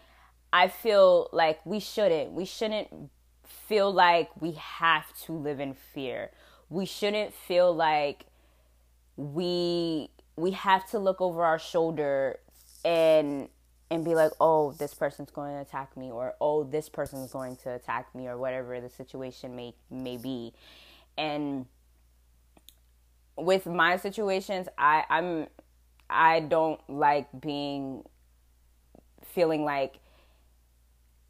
I 0.52 0.67
feel 0.67 1.30
like 1.32 1.65
we 1.65 1.80
shouldn't. 1.80 2.32
We 2.32 2.45
shouldn't 2.45 3.12
feel 3.45 3.91
like 3.91 4.30
we 4.41 4.54
have 4.54 5.06
to 5.26 5.34
live 5.34 5.60
in 5.60 5.74
fear 5.74 6.32
we 6.69 6.86
shouldn't 6.86 7.34
feel 7.34 7.74
like 7.74 8.26
we 9.17 10.10
we 10.36 10.52
have 10.52 10.89
to 10.91 11.00
look 11.00 11.19
over 11.19 11.43
our 11.43 11.60
shoulder 11.60 12.39
and 12.86 13.50
and 13.91 14.06
be 14.06 14.13
like, 14.13 14.32
"Oh, 14.39 14.72
this 14.74 14.93
person's 14.93 15.32
going 15.32 15.56
to 15.56 15.62
attack 15.62 15.98
me," 15.98 16.12
or 16.12 16.36
"Oh, 16.39 16.63
this 16.63 16.89
person's 16.89 17.32
going 17.32 17.56
to 17.58 17.74
attack 17.74 18.13
me," 18.13 18.28
or 18.28 18.38
whatever 18.38 18.80
the 18.80 18.89
situation 18.89 19.56
may 19.56 19.74
may 19.89 20.17
be. 20.17 20.54
And 21.17 21.65
with 23.39 23.65
my 23.65 23.97
situations, 23.97 24.67
I 24.78 25.04
I'm 25.10 25.47
I 26.10 26.39
don't 26.41 26.80
like 26.89 27.28
being 27.39 28.04
feeling 29.23 29.63
like 29.63 29.99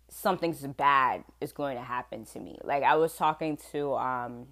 something's 0.09 0.61
bad 0.65 1.23
is 1.39 1.51
going 1.51 1.77
to 1.77 1.83
happen 1.83 2.25
to 2.25 2.39
me. 2.39 2.57
Like 2.63 2.83
I 2.83 2.95
was 2.95 3.15
talking 3.15 3.57
to 3.71 3.93
um 3.95 4.47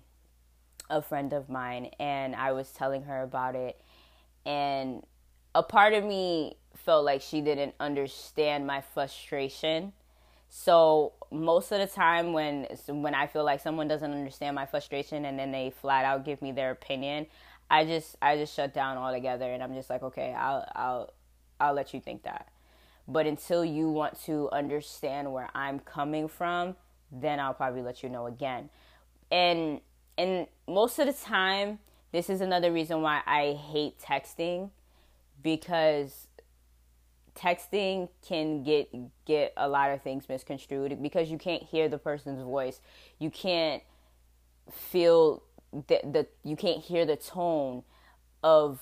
a 0.90 1.02
friend 1.02 1.34
of 1.34 1.50
mine 1.50 1.92
and 2.00 2.36
I 2.36 2.54
was 2.54 2.72
telling 2.72 3.04
her 3.04 3.22
about 3.22 3.56
it 3.56 3.82
and 4.46 5.04
a 5.54 5.62
part 5.64 5.94
of 5.94 6.06
me 6.06 6.56
felt 6.76 7.04
like 7.04 7.22
she 7.22 7.42
didn't 7.42 7.76
understand 7.80 8.66
my 8.66 8.80
frustration. 8.80 9.92
So 10.50 11.14
most 11.32 11.72
of 11.72 11.80
the 11.80 11.88
time 11.88 12.32
when 12.32 12.68
when 12.88 13.14
I 13.14 13.28
feel 13.28 13.44
like 13.44 13.60
someone 13.60 13.88
doesn't 13.88 14.10
understand 14.10 14.56
my 14.56 14.66
frustration 14.66 15.26
and 15.26 15.38
then 15.38 15.52
they 15.52 15.74
flat 15.82 16.06
out 16.06 16.24
give 16.24 16.42
me 16.42 16.52
their 16.52 16.72
opinion, 16.72 17.28
I 17.70 17.86
just 17.86 18.16
I 18.22 18.38
just 18.38 18.56
shut 18.56 18.74
down 18.74 18.98
altogether 18.98 19.52
and 19.52 19.62
I'm 19.62 19.74
just 19.74 19.90
like, 19.90 20.04
okay, 20.04 20.34
I'll 20.34 20.66
I'll 20.76 21.14
I'll 21.60 21.74
let 21.74 21.94
you 21.94 22.00
think 22.00 22.24
that. 22.24 22.50
But 23.08 23.26
until 23.26 23.64
you 23.64 23.90
want 23.90 24.22
to 24.26 24.50
understand 24.52 25.32
where 25.32 25.50
I'm 25.56 25.80
coming 25.80 26.28
from, 26.28 26.76
then 27.12 27.40
I'll 27.40 27.54
probably 27.54 27.82
let 27.82 28.04
you 28.04 28.10
know 28.10 28.28
again. 28.28 28.70
And 29.32 29.82
and 30.18 30.48
most 30.68 31.00
of 31.00 31.08
the 31.08 31.14
time, 31.14 31.80
this 32.12 32.30
is 32.30 32.42
another 32.42 32.72
reason 32.72 33.02
why 33.02 33.22
I 33.26 33.54
hate 33.54 34.00
texting 34.00 34.72
because 35.44 36.28
texting 37.36 38.10
can 38.28 38.64
get 38.64 38.90
get 39.26 39.54
a 39.56 39.70
lot 39.70 39.92
of 39.92 40.02
things 40.02 40.28
misconstrued 40.28 41.02
because 41.02 41.30
you 41.30 41.38
can't 41.38 41.64
hear 41.64 41.88
the 41.88 41.98
person's 41.98 42.42
voice. 42.42 42.82
You 43.20 43.30
can't 43.30 43.84
feel 44.72 45.44
the, 45.72 46.00
the 46.04 46.28
you 46.44 46.56
can't 46.56 46.84
hear 46.84 47.06
the 47.06 47.16
tone 47.16 47.84
of 48.44 48.80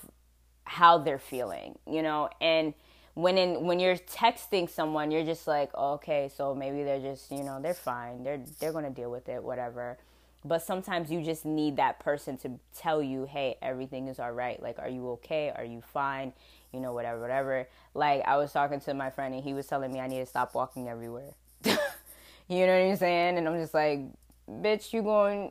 how 0.64 0.98
they're 0.98 1.18
feeling, 1.18 1.78
you 1.86 2.02
know? 2.02 2.28
And 2.40 2.74
when 3.14 3.38
in 3.38 3.64
when 3.64 3.80
you're 3.80 3.96
texting 3.96 4.68
someone, 4.68 5.10
you're 5.10 5.24
just 5.24 5.46
like, 5.46 5.70
oh, 5.74 5.94
"Okay, 5.94 6.30
so 6.34 6.54
maybe 6.54 6.82
they're 6.82 7.00
just, 7.00 7.30
you 7.30 7.42
know, 7.42 7.60
they're 7.60 7.74
fine. 7.74 8.22
They're 8.22 8.40
they're 8.60 8.72
to 8.72 8.90
deal 8.90 9.10
with 9.10 9.28
it, 9.28 9.42
whatever." 9.42 9.98
but 10.46 10.62
sometimes 10.62 11.10
you 11.10 11.22
just 11.22 11.44
need 11.44 11.76
that 11.76 11.98
person 11.98 12.36
to 12.36 12.52
tell 12.74 13.02
you 13.02 13.24
hey 13.24 13.56
everything 13.62 14.08
is 14.08 14.18
all 14.18 14.32
right 14.32 14.62
like 14.62 14.78
are 14.78 14.88
you 14.88 15.10
okay 15.10 15.52
are 15.54 15.64
you 15.64 15.80
fine 15.80 16.32
you 16.72 16.80
know 16.80 16.92
whatever 16.92 17.20
whatever 17.20 17.68
like 17.94 18.22
i 18.26 18.36
was 18.36 18.52
talking 18.52 18.80
to 18.80 18.94
my 18.94 19.10
friend 19.10 19.34
and 19.34 19.42
he 19.42 19.54
was 19.54 19.66
telling 19.66 19.92
me 19.92 20.00
i 20.00 20.06
need 20.06 20.20
to 20.20 20.26
stop 20.26 20.54
walking 20.54 20.88
everywhere 20.88 21.34
you 21.64 22.66
know 22.66 22.80
what 22.80 22.90
i'm 22.90 22.96
saying 22.96 23.38
and 23.38 23.48
i'm 23.48 23.58
just 23.58 23.74
like 23.74 24.00
bitch 24.48 24.92
you 24.92 25.02
going 25.02 25.50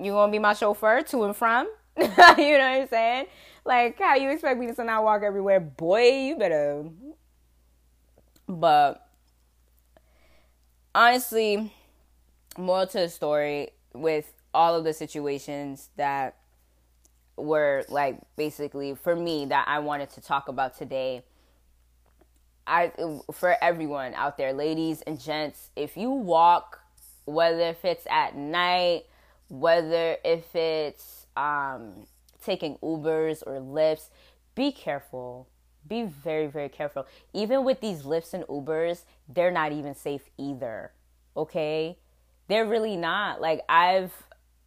you 0.00 0.12
gonna 0.12 0.32
be 0.32 0.38
my 0.38 0.54
chauffeur 0.54 1.02
to 1.02 1.24
and 1.24 1.36
from? 1.36 1.68
You 1.96 2.06
know 2.06 2.12
what 2.12 2.60
i'm 2.60 2.88
saying? 2.88 3.26
Like 3.64 3.98
how 3.98 4.14
you 4.14 4.30
expect 4.30 4.58
me 4.58 4.72
to 4.72 4.84
not 4.84 5.04
walk 5.04 5.22
everywhere? 5.22 5.60
Boy 5.60 6.28
you 6.28 6.36
better. 6.36 6.84
But 8.48 9.06
honestly 10.94 11.72
moral 12.58 12.86
to 12.86 12.98
the 12.98 13.08
story 13.08 13.70
with 13.94 14.32
all 14.52 14.74
of 14.74 14.84
the 14.84 14.92
situations 14.92 15.90
that 15.96 16.36
were 17.36 17.84
like 17.88 18.18
basically 18.36 18.94
for 18.94 19.16
me 19.16 19.46
that 19.46 19.66
I 19.68 19.78
wanted 19.78 20.10
to 20.10 20.20
talk 20.20 20.48
about 20.48 20.76
today. 20.76 21.24
I 22.66 22.92
for 23.32 23.56
everyone 23.62 24.14
out 24.14 24.36
there, 24.36 24.52
ladies 24.52 25.02
and 25.02 25.20
gents, 25.20 25.70
if 25.74 25.96
you 25.96 26.10
walk, 26.10 26.80
whether 27.24 27.60
if 27.60 27.84
it's 27.84 28.06
at 28.08 28.36
night, 28.36 29.04
whether 29.50 30.16
if 30.24 30.54
it's 30.56 31.26
um, 31.36 32.06
taking 32.42 32.76
Ubers 32.78 33.42
or 33.46 33.60
Lyfts, 33.60 34.08
be 34.54 34.72
careful. 34.72 35.48
Be 35.86 36.04
very 36.04 36.46
very 36.46 36.68
careful. 36.68 37.06
Even 37.32 37.64
with 37.64 37.80
these 37.80 38.02
Lyfts 38.02 38.32
and 38.32 38.44
Ubers, 38.44 39.04
they're 39.28 39.50
not 39.50 39.72
even 39.72 39.94
safe 39.94 40.30
either. 40.38 40.92
Okay? 41.36 41.96
they're 42.50 42.66
really 42.66 42.96
not. 42.96 43.40
Like 43.40 43.62
I've 43.68 44.12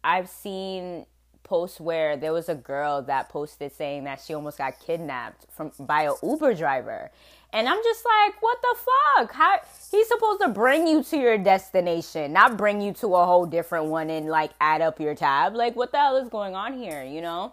I've 0.02 0.28
seen 0.28 1.06
posts 1.44 1.78
where 1.78 2.16
there 2.16 2.32
was 2.32 2.48
a 2.48 2.54
girl 2.54 3.02
that 3.02 3.28
posted 3.28 3.70
saying 3.70 4.04
that 4.04 4.20
she 4.20 4.32
almost 4.34 4.58
got 4.58 4.80
kidnapped 4.80 5.46
from 5.50 5.70
by 5.78 6.04
a 6.04 6.12
Uber 6.22 6.54
driver. 6.54 7.12
And 7.54 7.68
I'm 7.68 7.78
just 7.84 8.04
like, 8.04 8.42
what 8.42 8.58
the 8.60 8.76
fuck? 8.76 9.32
How 9.32 9.60
he's 9.92 10.08
supposed 10.08 10.40
to 10.40 10.48
bring 10.48 10.88
you 10.88 11.04
to 11.04 11.16
your 11.16 11.38
destination, 11.38 12.32
not 12.32 12.56
bring 12.56 12.80
you 12.80 12.92
to 12.94 13.14
a 13.14 13.24
whole 13.24 13.46
different 13.46 13.86
one 13.86 14.10
and 14.10 14.26
like 14.26 14.50
add 14.60 14.82
up 14.82 14.98
your 14.98 15.14
tab. 15.14 15.54
Like 15.54 15.76
what 15.76 15.92
the 15.92 15.98
hell 15.98 16.16
is 16.16 16.28
going 16.28 16.56
on 16.56 16.76
here, 16.76 17.04
you 17.04 17.22
know? 17.22 17.52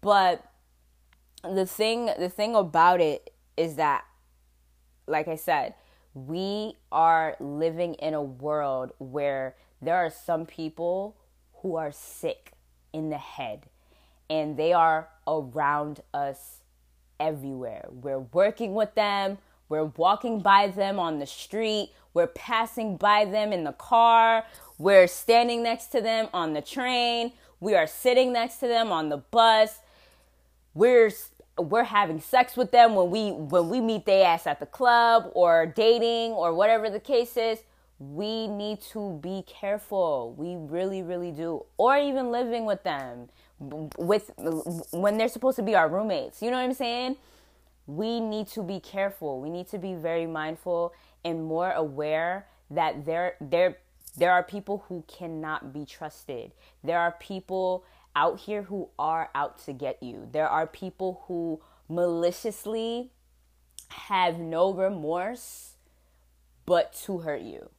But 0.00 0.42
the 1.44 1.66
thing 1.66 2.06
the 2.18 2.30
thing 2.30 2.54
about 2.54 3.02
it 3.02 3.34
is 3.58 3.74
that 3.74 4.06
like 5.06 5.28
I 5.28 5.36
said, 5.36 5.74
we 6.14 6.76
are 6.90 7.36
living 7.38 7.94
in 7.94 8.14
a 8.14 8.22
world 8.22 8.92
where 8.96 9.56
there 9.82 9.96
are 9.96 10.10
some 10.10 10.46
people 10.46 11.16
who 11.56 11.76
are 11.76 11.92
sick 11.92 12.52
in 12.94 13.10
the 13.10 13.18
head 13.18 13.66
and 14.30 14.56
they 14.56 14.72
are 14.72 15.10
around 15.26 16.00
us 16.14 16.57
everywhere. 17.20 17.86
We're 17.90 18.20
working 18.20 18.74
with 18.74 18.94
them, 18.94 19.38
we're 19.68 19.84
walking 19.84 20.40
by 20.40 20.68
them 20.68 20.98
on 20.98 21.18
the 21.18 21.26
street, 21.26 21.92
we're 22.14 22.26
passing 22.28 22.96
by 22.96 23.24
them 23.24 23.52
in 23.52 23.64
the 23.64 23.72
car, 23.72 24.44
we're 24.78 25.06
standing 25.06 25.62
next 25.62 25.86
to 25.88 26.00
them 26.00 26.28
on 26.32 26.52
the 26.54 26.62
train, 26.62 27.32
we 27.60 27.74
are 27.74 27.86
sitting 27.86 28.32
next 28.32 28.58
to 28.58 28.68
them 28.68 28.92
on 28.92 29.08
the 29.08 29.16
bus. 29.18 29.80
We're 30.74 31.10
we're 31.58 31.84
having 31.84 32.20
sex 32.20 32.56
with 32.56 32.70
them 32.70 32.94
when 32.94 33.10
we 33.10 33.32
when 33.32 33.68
we 33.68 33.80
meet 33.80 34.06
their 34.06 34.26
ass 34.26 34.46
at 34.46 34.60
the 34.60 34.66
club 34.66 35.30
or 35.34 35.66
dating 35.66 36.32
or 36.32 36.54
whatever 36.54 36.88
the 36.88 37.00
case 37.00 37.36
is. 37.36 37.58
We 37.98 38.46
need 38.46 38.80
to 38.92 39.18
be 39.20 39.44
careful. 39.46 40.34
We 40.38 40.54
really 40.54 41.02
really 41.02 41.32
do. 41.32 41.64
Or 41.76 41.98
even 41.98 42.30
living 42.30 42.64
with 42.64 42.84
them 42.84 43.28
with 43.60 44.30
when 44.92 45.18
they're 45.18 45.28
supposed 45.28 45.56
to 45.56 45.62
be 45.62 45.74
our 45.74 45.88
roommates 45.88 46.42
you 46.42 46.50
know 46.50 46.56
what 46.56 46.62
i'm 46.62 46.74
saying 46.74 47.16
we 47.86 48.20
need 48.20 48.46
to 48.46 48.62
be 48.62 48.78
careful 48.78 49.40
we 49.40 49.50
need 49.50 49.66
to 49.66 49.78
be 49.78 49.94
very 49.94 50.26
mindful 50.26 50.92
and 51.24 51.44
more 51.44 51.72
aware 51.72 52.46
that 52.70 53.04
there 53.04 53.34
there 53.40 53.78
there 54.16 54.32
are 54.32 54.42
people 54.42 54.84
who 54.88 55.02
cannot 55.08 55.72
be 55.72 55.84
trusted 55.84 56.52
there 56.84 56.98
are 57.00 57.12
people 57.12 57.84
out 58.18 58.40
here 58.40 58.62
who 58.62 58.88
are 58.98 59.30
out 59.32 59.58
to 59.64 59.72
get 59.72 60.02
you. 60.02 60.28
There 60.32 60.48
are 60.48 60.66
people 60.66 61.22
who 61.28 61.60
maliciously 61.88 63.12
have 63.90 64.40
no 64.40 64.72
remorse 64.72 65.74
but 66.66 66.92
to 67.04 67.18
hurt 67.18 67.42
you. 67.42 67.70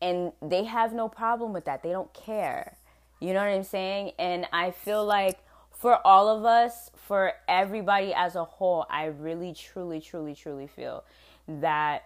And 0.00 0.32
they 0.40 0.62
have 0.62 0.92
no 0.92 1.08
problem 1.08 1.52
with 1.52 1.64
that. 1.64 1.82
They 1.82 1.90
don't 1.90 2.14
care. 2.14 2.78
You 3.20 3.32
know 3.32 3.40
what 3.40 3.48
I'm 3.48 3.64
saying? 3.64 4.12
And 4.18 4.46
I 4.52 4.70
feel 4.70 5.04
like 5.04 5.38
for 5.72 6.04
all 6.06 6.28
of 6.28 6.44
us, 6.44 6.90
for 6.96 7.32
everybody 7.48 8.12
as 8.14 8.36
a 8.36 8.44
whole, 8.44 8.86
I 8.90 9.06
really, 9.06 9.54
truly, 9.54 10.00
truly, 10.00 10.34
truly 10.34 10.66
feel 10.66 11.04
that 11.46 12.04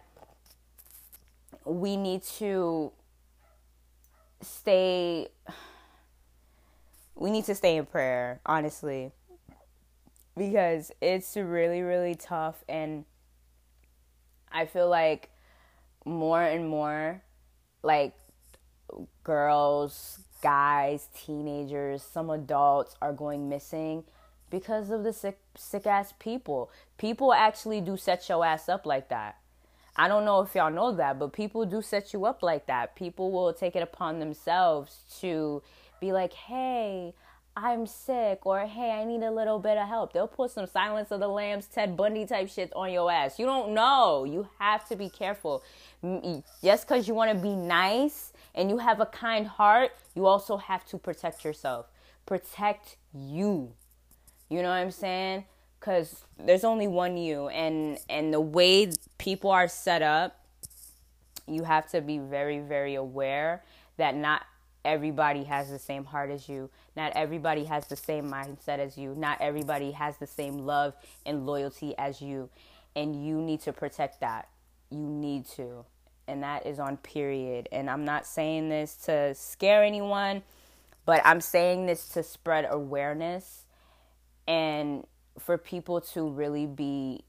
we 1.64 1.96
need 1.96 2.22
to 2.22 2.92
stay 4.40 5.29
we 7.14 7.31
need 7.31 7.44
to 7.44 7.55
stay 7.55 7.77
in 7.77 7.87
prayer 7.87 8.40
honestly 8.44 9.12
because 10.37 10.90
it's 11.01 11.37
really 11.37 11.83
really 11.83 12.14
tough 12.14 12.64
and 12.68 13.05
i 14.51 14.66
feel 14.66 14.88
like 14.88 15.31
more 16.05 16.42
and 16.42 16.68
more 16.68 17.22
like 17.83 18.14
girls 19.22 20.21
guys 20.42 21.09
teenagers 21.16 22.02
some 22.02 22.28
adults 22.28 22.94
are 23.00 23.12
going 23.12 23.48
missing 23.48 24.05
because 24.50 24.90
of 24.90 25.05
the 25.05 25.12
sick 25.12 25.38
sick 25.57 25.87
ass 25.87 26.12
people 26.18 26.70
people 26.98 27.33
actually 27.33 27.81
do 27.81 27.96
set 27.96 28.28
your 28.28 28.44
ass 28.44 28.68
up 28.68 28.85
like 28.85 29.09
that 29.09 29.37
I 29.94 30.09
don't 30.09 30.24
know 30.24 30.40
if 30.40 30.55
y'all 30.55 30.70
know 30.70 30.92
that, 30.92 31.18
but 31.18 31.35
people 31.35 31.66
do 31.66 31.83
set 31.83 32.14
you 32.14 32.24
up 32.24 32.42
like 32.42 32.66
that. 32.66 32.96
People 32.96 33.31
will 33.31 33.52
take 33.52 33.76
it 33.76 33.83
upon 33.83 34.20
themselves 34.20 35.00
to 35.20 35.62
be 36.00 36.12
like, 36.12 36.33
hey, 36.33 37.12
I'm 37.55 37.87
sick, 37.87 38.46
or 38.46 38.61
hey, 38.61 38.90
I 38.92 39.05
need 39.05 39.22
a 39.22 39.31
little 39.31 39.59
bit 39.59 39.76
of 39.76 39.87
help. 39.87 40.14
They'll 40.14 40.26
put 40.26 40.50
some 40.50 40.66
Silence 40.66 41.11
of 41.11 41.20
the 41.20 41.28
Lambs, 41.28 41.66
Ted 41.66 41.98
Bundy 41.98 42.24
type 42.24 42.48
shit 42.48 42.72
on 42.74 42.90
your 42.90 43.12
ass. 43.12 43.38
You 43.38 43.44
don't 43.44 43.74
know. 43.74 44.24
You 44.24 44.48
have 44.59 44.88
to 44.88 44.96
be 44.96 45.11
careful. 45.11 45.62
Just 46.64 46.88
because 46.88 47.07
you 47.07 47.12
want 47.12 47.31
to 47.31 47.37
be 47.37 47.55
nice 47.55 48.32
and 48.54 48.70
you 48.70 48.78
have 48.78 49.00
a 49.00 49.06
kind 49.06 49.46
heart, 49.46 49.92
you 50.14 50.26
also 50.26 50.56
have 50.56 50.84
to 50.86 50.98
protect 50.98 51.44
yourself. 51.44 51.86
Protect 52.26 52.96
you. 53.12 53.72
You 54.48 54.62
know 54.62 54.68
what 54.68 54.76
I'm 54.76 54.90
saying? 54.90 55.44
because 55.82 56.22
there's 56.38 56.62
only 56.62 56.86
one 56.86 57.16
you 57.16 57.48
and 57.48 57.98
and 58.08 58.32
the 58.32 58.40
way 58.40 58.88
people 59.18 59.50
are 59.50 59.66
set 59.66 60.00
up 60.00 60.44
you 61.48 61.64
have 61.64 61.90
to 61.90 62.00
be 62.00 62.18
very 62.18 62.60
very 62.60 62.94
aware 62.94 63.64
that 63.96 64.14
not 64.14 64.42
everybody 64.84 65.42
has 65.42 65.70
the 65.70 65.78
same 65.78 66.04
heart 66.04 66.30
as 66.30 66.48
you 66.48 66.70
not 66.96 67.12
everybody 67.16 67.64
has 67.64 67.86
the 67.88 67.96
same 67.96 68.30
mindset 68.30 68.78
as 68.78 68.96
you 68.96 69.12
not 69.16 69.36
everybody 69.40 69.90
has 69.90 70.16
the 70.18 70.26
same 70.26 70.58
love 70.58 70.94
and 71.26 71.46
loyalty 71.46 71.96
as 71.98 72.22
you 72.22 72.48
and 72.94 73.26
you 73.26 73.40
need 73.40 73.60
to 73.60 73.72
protect 73.72 74.20
that 74.20 74.48
you 74.90 74.98
need 74.98 75.44
to 75.44 75.84
and 76.28 76.42
that 76.42 76.66
is 76.66 76.78
on 76.78 76.96
period 76.98 77.68
and 77.72 77.90
i'm 77.90 78.04
not 78.04 78.26
saying 78.26 78.68
this 78.68 78.94
to 78.96 79.35
scare 79.35 79.82
anyone 79.85 80.42
but 81.04 81.20
i'm 81.24 81.40
saying 81.40 81.87
this 81.87 82.08
to 82.08 82.22
spread 82.22 82.66
awareness 82.70 83.66
and 84.46 85.04
for 85.38 85.56
people 85.58 86.00
to 86.00 86.28
really 86.28 86.66
be 86.66 87.24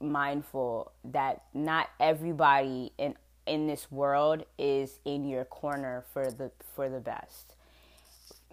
mindful 0.00 0.92
that 1.04 1.42
not 1.54 1.88
everybody 1.98 2.92
in 2.98 3.14
in 3.46 3.66
this 3.66 3.90
world 3.90 4.44
is 4.58 5.00
in 5.04 5.28
your 5.28 5.44
corner 5.44 6.04
for 6.12 6.30
the 6.30 6.50
for 6.74 6.88
the 6.88 7.00
best. 7.00 7.54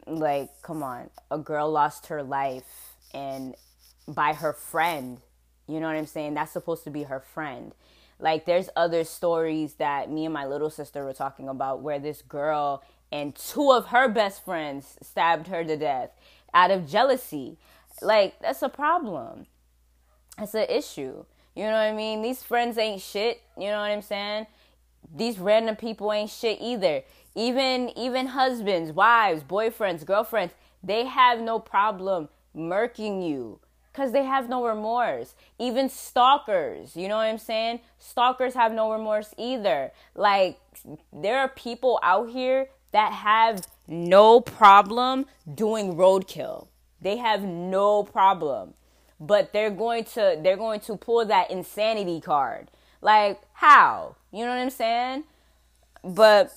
Like, 0.06 0.50
come 0.62 0.84
on. 0.84 1.10
A 1.30 1.38
girl 1.38 1.70
lost 1.70 2.08
her 2.08 2.24
life 2.24 2.96
and 3.14 3.56
by 4.08 4.34
her 4.34 4.54
friend. 4.54 5.20
You 5.68 5.80
know 5.80 5.88
what 5.88 5.98
I'm 5.98 6.06
saying? 6.06 6.34
That's 6.34 6.52
supposed 6.52 6.86
to 6.86 6.90
be 6.90 7.04
her 7.04 7.20
friend. 7.20 7.74
Like 8.20 8.46
there's 8.46 8.70
other 8.76 9.04
stories 9.04 9.76
that 9.76 10.10
me 10.10 10.26
and 10.26 10.34
my 10.34 10.46
little 10.46 10.70
sister 10.70 11.04
were 11.04 11.14
talking 11.14 11.48
about 11.48 11.82
where 11.82 12.00
this 12.00 12.22
girl 12.22 12.84
and 13.12 13.36
two 13.36 13.72
of 13.72 13.88
her 13.88 14.08
best 14.10 14.44
friends 14.44 14.98
stabbed 15.02 15.48
her 15.48 15.64
to 15.64 15.78
death 15.78 16.10
out 16.54 16.72
of 16.72 16.88
jealousy. 16.88 17.58
Like, 18.02 18.40
that's 18.40 18.62
a 18.62 18.70
problem. 18.70 19.48
That's 20.38 20.54
an 20.54 20.68
issue. 20.70 21.26
You 21.56 21.64
know 21.64 21.72
what 21.72 21.78
I 21.78 21.94
mean? 21.94 22.22
These 22.22 22.44
friends 22.44 22.78
ain't 22.78 23.02
shit. 23.02 23.42
You 23.58 23.68
know 23.68 23.80
what 23.80 23.92
I'm 23.92 24.02
saying? 24.02 24.48
These 25.16 25.40
random 25.40 25.76
people 25.76 26.12
ain't 26.12 26.30
shit 26.30 26.60
either. 26.62 27.04
Even 27.34 27.98
even 27.98 28.28
husbands, 28.28 28.92
wives, 28.92 29.44
boyfriends, 29.44 30.06
girlfriends, 30.06 30.54
they 30.84 31.06
have 31.06 31.40
no 31.40 31.60
problem 31.60 32.30
murking 32.56 33.28
you 33.28 33.60
because 33.98 34.12
they 34.12 34.24
have 34.24 34.48
no 34.48 34.64
remorse. 34.64 35.34
Even 35.58 35.90
stalkers, 35.90 36.96
you 36.96 37.08
know 37.08 37.16
what 37.16 37.24
I'm 37.24 37.40
saying? 37.40 37.80
Stalkers 37.98 38.54
have 38.54 38.72
no 38.72 38.92
remorse 38.92 39.34
either. 39.40 39.92
Like, 40.14 40.60
there 41.12 41.40
are 41.40 41.48
people 41.48 42.00
out 42.04 42.30
here 42.30 42.68
that 42.92 43.12
have 43.12 43.68
no 43.88 44.40
problem 44.40 45.26
doing 45.52 45.96
roadkill. 45.96 46.68
They 47.02 47.18
have 47.18 47.42
no 47.42 48.04
problem. 48.04 48.76
But 49.20 49.52
they're 49.52 49.72
going 49.72 50.04
to 50.14 50.40
they're 50.44 50.58
going 50.58 50.80
to 50.82 50.96
pull 50.96 51.26
that 51.26 51.50
insanity 51.50 52.22
card. 52.22 52.70
Like 53.02 53.42
how? 53.54 54.16
You 54.32 54.46
know 54.46 54.52
what 54.52 54.62
I'm 54.62 54.70
saying? 54.70 55.24
But 56.04 56.54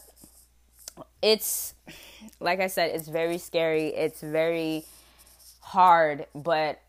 it's 1.23 1.73
like 2.39 2.61
I 2.61 2.67
said, 2.67 2.91
it's 2.95 3.09
very 3.09 3.39
scary. 3.39 3.89
It's 3.89 4.21
very 4.21 4.85
hard, 5.61 6.27
but 6.35 6.81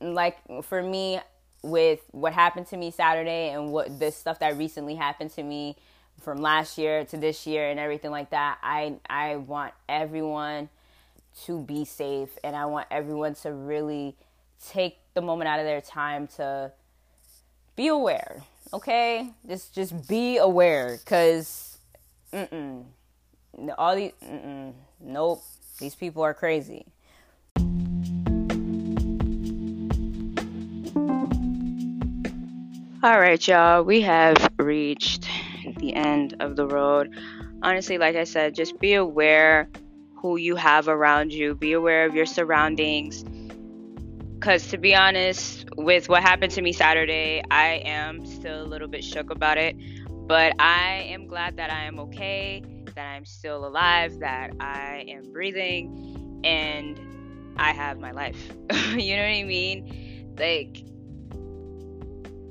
like 0.00 0.38
for 0.62 0.82
me 0.82 1.20
with 1.62 2.00
what 2.12 2.32
happened 2.32 2.66
to 2.68 2.76
me 2.76 2.90
Saturday 2.90 3.50
and 3.50 3.70
what 3.70 3.98
the 3.98 4.10
stuff 4.10 4.38
that 4.40 4.56
recently 4.56 4.94
happened 4.94 5.30
to 5.32 5.42
me 5.42 5.76
from 6.20 6.38
last 6.38 6.78
year 6.78 7.04
to 7.04 7.16
this 7.16 7.46
year 7.46 7.68
and 7.70 7.78
everything 7.80 8.10
like 8.10 8.30
that, 8.30 8.58
I 8.62 8.96
I 9.08 9.36
want 9.36 9.72
everyone 9.88 10.68
to 11.44 11.60
be 11.60 11.84
safe 11.84 12.30
and 12.42 12.56
I 12.56 12.66
want 12.66 12.88
everyone 12.90 13.34
to 13.36 13.52
really 13.52 14.16
take 14.68 14.98
the 15.14 15.22
moment 15.22 15.48
out 15.48 15.58
of 15.58 15.64
their 15.64 15.80
time 15.80 16.26
to 16.36 16.72
be 17.76 17.88
aware. 17.88 18.42
Okay? 18.72 19.30
Just 19.48 19.74
just 19.74 20.08
be 20.08 20.38
aware 20.38 20.98
cuz 21.04 21.78
mm-mm 22.32 22.84
all 23.78 23.96
these 23.96 24.12
mm-mm, 24.24 24.72
nope. 25.00 25.42
These 25.78 25.94
people 25.94 26.22
are 26.22 26.34
crazy. 26.34 26.86
All 33.02 33.18
right, 33.18 33.48
y'all. 33.48 33.82
We 33.82 34.02
have 34.02 34.36
reached 34.58 35.26
the 35.78 35.94
end 35.94 36.36
of 36.38 36.54
the 36.54 36.66
road. 36.66 37.10
Honestly, 37.62 37.96
like 37.96 38.14
I 38.14 38.24
said, 38.24 38.54
just 38.54 38.78
be 38.78 38.92
aware 38.92 39.70
who 40.16 40.36
you 40.36 40.54
have 40.56 40.86
around 40.86 41.32
you. 41.32 41.54
Be 41.54 41.72
aware 41.72 42.04
of 42.04 42.14
your 42.14 42.26
surroundings. 42.26 43.24
Because 44.34 44.66
to 44.68 44.76
be 44.76 44.94
honest, 44.94 45.64
with 45.78 46.10
what 46.10 46.22
happened 46.22 46.52
to 46.52 46.60
me 46.60 46.74
Saturday, 46.74 47.42
I 47.50 47.80
am 47.86 48.26
still 48.26 48.62
a 48.62 48.68
little 48.68 48.88
bit 48.88 49.02
shook 49.02 49.30
about 49.30 49.56
it. 49.56 49.76
But 50.10 50.52
I 50.58 51.06
am 51.08 51.26
glad 51.26 51.56
that 51.56 51.72
I 51.72 51.84
am 51.84 51.98
okay, 52.00 52.62
that 52.94 53.06
I'm 53.06 53.24
still 53.24 53.66
alive, 53.66 54.18
that 54.18 54.50
I 54.60 55.06
am 55.08 55.32
breathing, 55.32 56.42
and 56.44 57.00
I 57.56 57.72
have 57.72 57.98
my 57.98 58.10
life. 58.10 58.46
you 58.94 59.16
know 59.16 59.22
what 59.22 59.38
I 59.38 59.44
mean? 59.44 60.34
Like, 60.38 60.84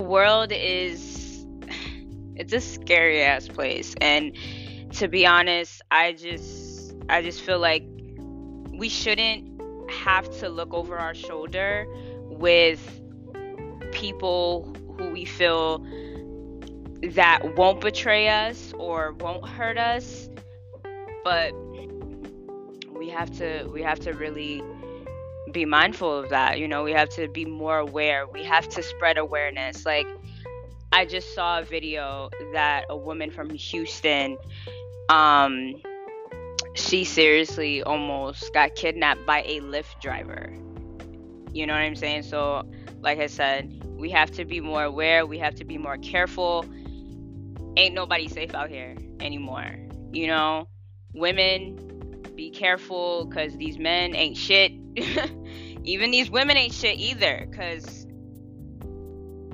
world 0.02 0.52
is, 0.52 1.46
it's 2.36 2.52
a 2.52 2.60
scary 2.60 3.22
ass 3.22 3.48
place. 3.48 3.94
And 4.00 4.36
to 4.94 5.08
be 5.08 5.26
honest, 5.26 5.82
I 5.90 6.12
just, 6.12 6.94
I 7.08 7.22
just 7.22 7.40
feel 7.42 7.58
like 7.58 7.84
we 8.72 8.88
shouldn't 8.88 9.60
have 9.90 10.30
to 10.38 10.48
look 10.48 10.72
over 10.72 10.96
our 10.98 11.14
shoulder 11.14 11.86
with 12.24 13.00
people 13.92 14.74
who 14.98 15.10
we 15.10 15.24
feel 15.24 15.84
that 17.02 17.56
won't 17.56 17.80
betray 17.80 18.28
us 18.28 18.72
or 18.78 19.12
won't 19.14 19.46
hurt 19.48 19.78
us 19.78 20.28
but 21.24 21.52
we 22.96 23.08
have 23.08 23.30
to 23.30 23.68
we 23.72 23.82
have 23.82 23.98
to 24.00 24.12
really 24.12 24.62
be 25.52 25.64
mindful 25.64 26.18
of 26.18 26.30
that 26.30 26.58
you 26.58 26.68
know 26.68 26.82
we 26.82 26.92
have 26.92 27.08
to 27.08 27.28
be 27.28 27.44
more 27.44 27.78
aware 27.78 28.26
we 28.26 28.44
have 28.44 28.68
to 28.68 28.82
spread 28.82 29.18
awareness 29.18 29.84
like 29.84 30.06
i 30.92 31.04
just 31.04 31.34
saw 31.34 31.60
a 31.60 31.64
video 31.64 32.30
that 32.52 32.84
a 32.88 32.96
woman 32.96 33.30
from 33.30 33.50
houston 33.50 34.36
um 35.08 35.74
she 36.74 37.04
seriously 37.04 37.82
almost 37.82 38.52
got 38.52 38.74
kidnapped 38.74 39.26
by 39.26 39.42
a 39.42 39.60
Lyft 39.60 40.00
driver. 40.00 40.52
You 41.52 41.66
know 41.66 41.72
what 41.72 41.80
I'm 41.80 41.96
saying? 41.96 42.22
So, 42.22 42.62
like 43.00 43.18
I 43.18 43.26
said, 43.26 43.82
we 43.86 44.10
have 44.10 44.30
to 44.32 44.44
be 44.44 44.60
more 44.60 44.84
aware, 44.84 45.26
we 45.26 45.38
have 45.38 45.54
to 45.56 45.64
be 45.64 45.78
more 45.78 45.96
careful. 45.98 46.64
Ain't 47.76 47.94
nobody 47.94 48.28
safe 48.28 48.54
out 48.54 48.70
here 48.70 48.96
anymore. 49.20 49.76
You 50.12 50.26
know, 50.28 50.68
women, 51.12 52.22
be 52.34 52.50
careful 52.50 53.26
because 53.26 53.56
these 53.56 53.78
men 53.78 54.14
ain't 54.14 54.36
shit. 54.36 54.72
Even 55.84 56.10
these 56.10 56.30
women 56.30 56.56
ain't 56.56 56.74
shit 56.74 56.98
either 56.98 57.46
because 57.50 58.06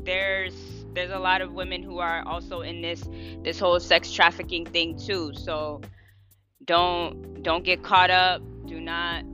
there's 0.03 0.55
there's 0.95 1.11
a 1.11 1.19
lot 1.19 1.43
of 1.43 1.53
women 1.53 1.83
who 1.83 1.99
are 1.99 2.27
also 2.27 2.63
in 2.63 2.81
this 2.81 3.05
this 3.43 3.59
whole 3.59 3.79
sex 3.79 4.11
trafficking 4.11 4.65
thing 4.65 4.99
too. 4.99 5.33
So 5.35 5.83
don't 6.65 7.43
don't 7.43 7.65
get 7.65 7.83
caught 7.83 8.11
up. 8.11 8.43
Do 8.67 8.81
not 8.81 9.25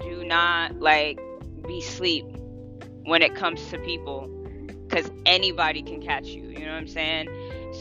do 0.00 0.24
not 0.24 0.78
like 0.80 1.18
be 1.66 1.80
sleep 1.80 2.26
when 3.04 3.22
it 3.22 3.34
comes 3.34 3.64
to 3.70 3.78
people 3.78 4.28
because 4.86 5.10
anybody 5.26 5.82
can 5.82 6.00
catch 6.00 6.26
you. 6.26 6.42
You 6.42 6.60
know 6.60 6.72
what 6.72 6.78
I'm 6.78 6.88
saying? 6.88 7.28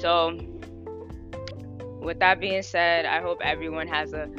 So 0.01 0.37
with 2.01 2.19
that 2.19 2.39
being 2.39 2.61
said, 2.63 3.05
I 3.05 3.21
hope 3.21 3.39
everyone 3.43 3.87
has 3.87 4.13
a 4.13 4.29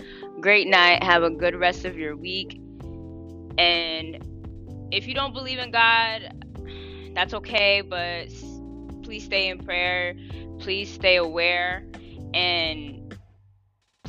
great 0.40 0.66
night. 0.66 1.02
Have 1.02 1.22
a 1.22 1.30
good 1.30 1.54
rest 1.54 1.84
of 1.84 1.96
your 1.96 2.16
week. 2.16 2.60
And 3.58 4.88
if 4.92 5.06
you 5.06 5.14
don't 5.14 5.32
believe 5.32 5.58
in 5.58 5.70
God, 5.70 6.44
that's 7.14 7.34
okay, 7.34 7.80
but 7.80 8.28
please 9.02 9.24
stay 9.24 9.48
in 9.48 9.58
prayer. 9.58 10.14
Please 10.58 10.92
stay 10.92 11.16
aware. 11.16 11.86
And 12.32 13.16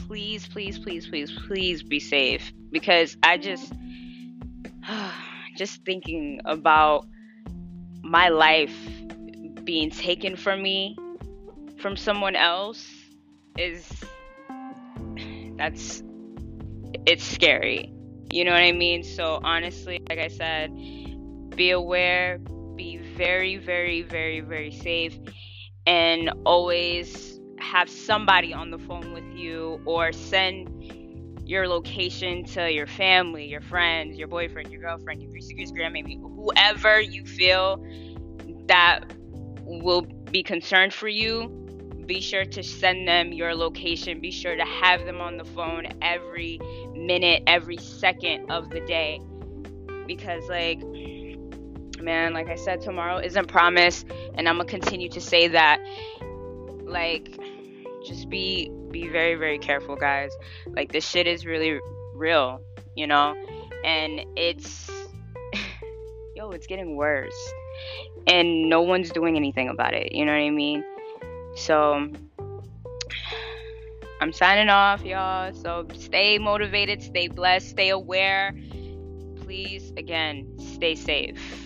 please, 0.07 0.47
please, 0.47 0.79
please, 0.79 1.07
please, 1.07 1.31
please 1.47 1.83
be 1.83 1.99
safe. 1.99 2.51
Because 2.71 3.15
I 3.23 3.37
just, 3.37 3.71
just 5.57 5.83
thinking 5.85 6.41
about 6.45 7.05
my 8.01 8.29
life 8.29 8.75
being 9.63 9.89
taken 9.89 10.35
from 10.35 10.61
me 10.61 10.95
from 11.79 11.97
someone 11.97 12.35
else 12.35 12.87
is 13.57 13.87
that's 15.57 16.03
it's 17.05 17.23
scary. 17.23 17.94
You 18.31 18.43
know 18.45 18.51
what 18.51 18.63
I 18.63 18.71
mean? 18.71 19.03
So 19.03 19.39
honestly, 19.43 19.99
like 20.09 20.19
I 20.19 20.27
said, 20.27 20.71
be 21.55 21.71
aware, 21.71 22.39
be 22.75 22.97
very 23.17 23.57
very 23.57 24.01
very 24.03 24.41
very 24.41 24.71
safe 24.71 25.17
and 25.87 26.31
always 26.45 27.39
have 27.59 27.89
somebody 27.89 28.53
on 28.53 28.71
the 28.71 28.79
phone 28.79 29.13
with 29.13 29.25
you 29.31 29.79
or 29.85 30.11
send 30.11 30.67
your 31.45 31.67
location 31.67 32.45
to 32.45 32.71
your 32.71 32.87
family, 32.87 33.45
your 33.47 33.61
friends, 33.61 34.17
your 34.17 34.27
boyfriend, 34.27 34.71
your 34.71 34.81
girlfriend, 34.81 35.21
your 35.21 35.41
secret 35.41 35.69
grandmammy, 35.77 36.19
whoever 36.21 37.01
you 37.01 37.23
feel 37.25 37.77
that 38.67 39.01
will 39.65 40.03
be 40.31 40.43
concerned 40.43 40.93
for 40.93 41.07
you 41.07 41.64
be 42.05 42.21
sure 42.21 42.45
to 42.45 42.63
send 42.63 43.07
them 43.07 43.33
your 43.33 43.55
location. 43.55 44.19
Be 44.19 44.31
sure 44.31 44.55
to 44.55 44.65
have 44.65 45.05
them 45.05 45.21
on 45.21 45.37
the 45.37 45.45
phone 45.45 45.87
every 46.01 46.59
minute, 46.93 47.43
every 47.47 47.77
second 47.77 48.51
of 48.51 48.69
the 48.69 48.81
day. 48.81 49.19
Because, 50.05 50.47
like, 50.49 50.79
man, 51.99 52.33
like 52.33 52.49
I 52.49 52.55
said, 52.55 52.81
tomorrow 52.81 53.17
isn't 53.17 53.47
promised. 53.47 54.07
And 54.35 54.47
I'm 54.47 54.59
to 54.59 54.65
continue 54.65 55.09
to 55.09 55.21
say 55.21 55.47
that. 55.47 55.79
Like, 56.83 57.37
just 58.05 58.29
be 58.29 58.71
be 58.91 59.07
very 59.09 59.35
very 59.35 59.57
careful 59.57 59.95
guys 59.95 60.31
like 60.67 60.91
this 60.91 61.05
shit 61.05 61.27
is 61.27 61.45
really 61.45 61.79
real 62.13 62.61
you 62.95 63.07
know 63.07 63.35
and 63.83 64.21
it's 64.37 64.89
yo 66.35 66.51
it's 66.51 66.67
getting 66.67 66.95
worse 66.95 67.53
and 68.27 68.69
no 68.69 68.81
one's 68.81 69.09
doing 69.09 69.35
anything 69.35 69.69
about 69.69 69.93
it 69.93 70.13
you 70.13 70.23
know 70.23 70.31
what 70.31 70.37
i 70.37 70.49
mean 70.49 70.83
so 71.55 72.09
I'm 74.21 74.31
signing 74.31 74.69
off, 74.69 75.03
y'all. 75.03 75.53
So 75.53 75.87
stay 75.95 76.37
motivated, 76.37 77.01
stay 77.01 77.27
blessed, 77.27 77.69
stay 77.69 77.89
aware. 77.89 78.55
Please, 79.41 79.91
again, 79.97 80.47
stay 80.59 80.95
safe. 80.95 81.64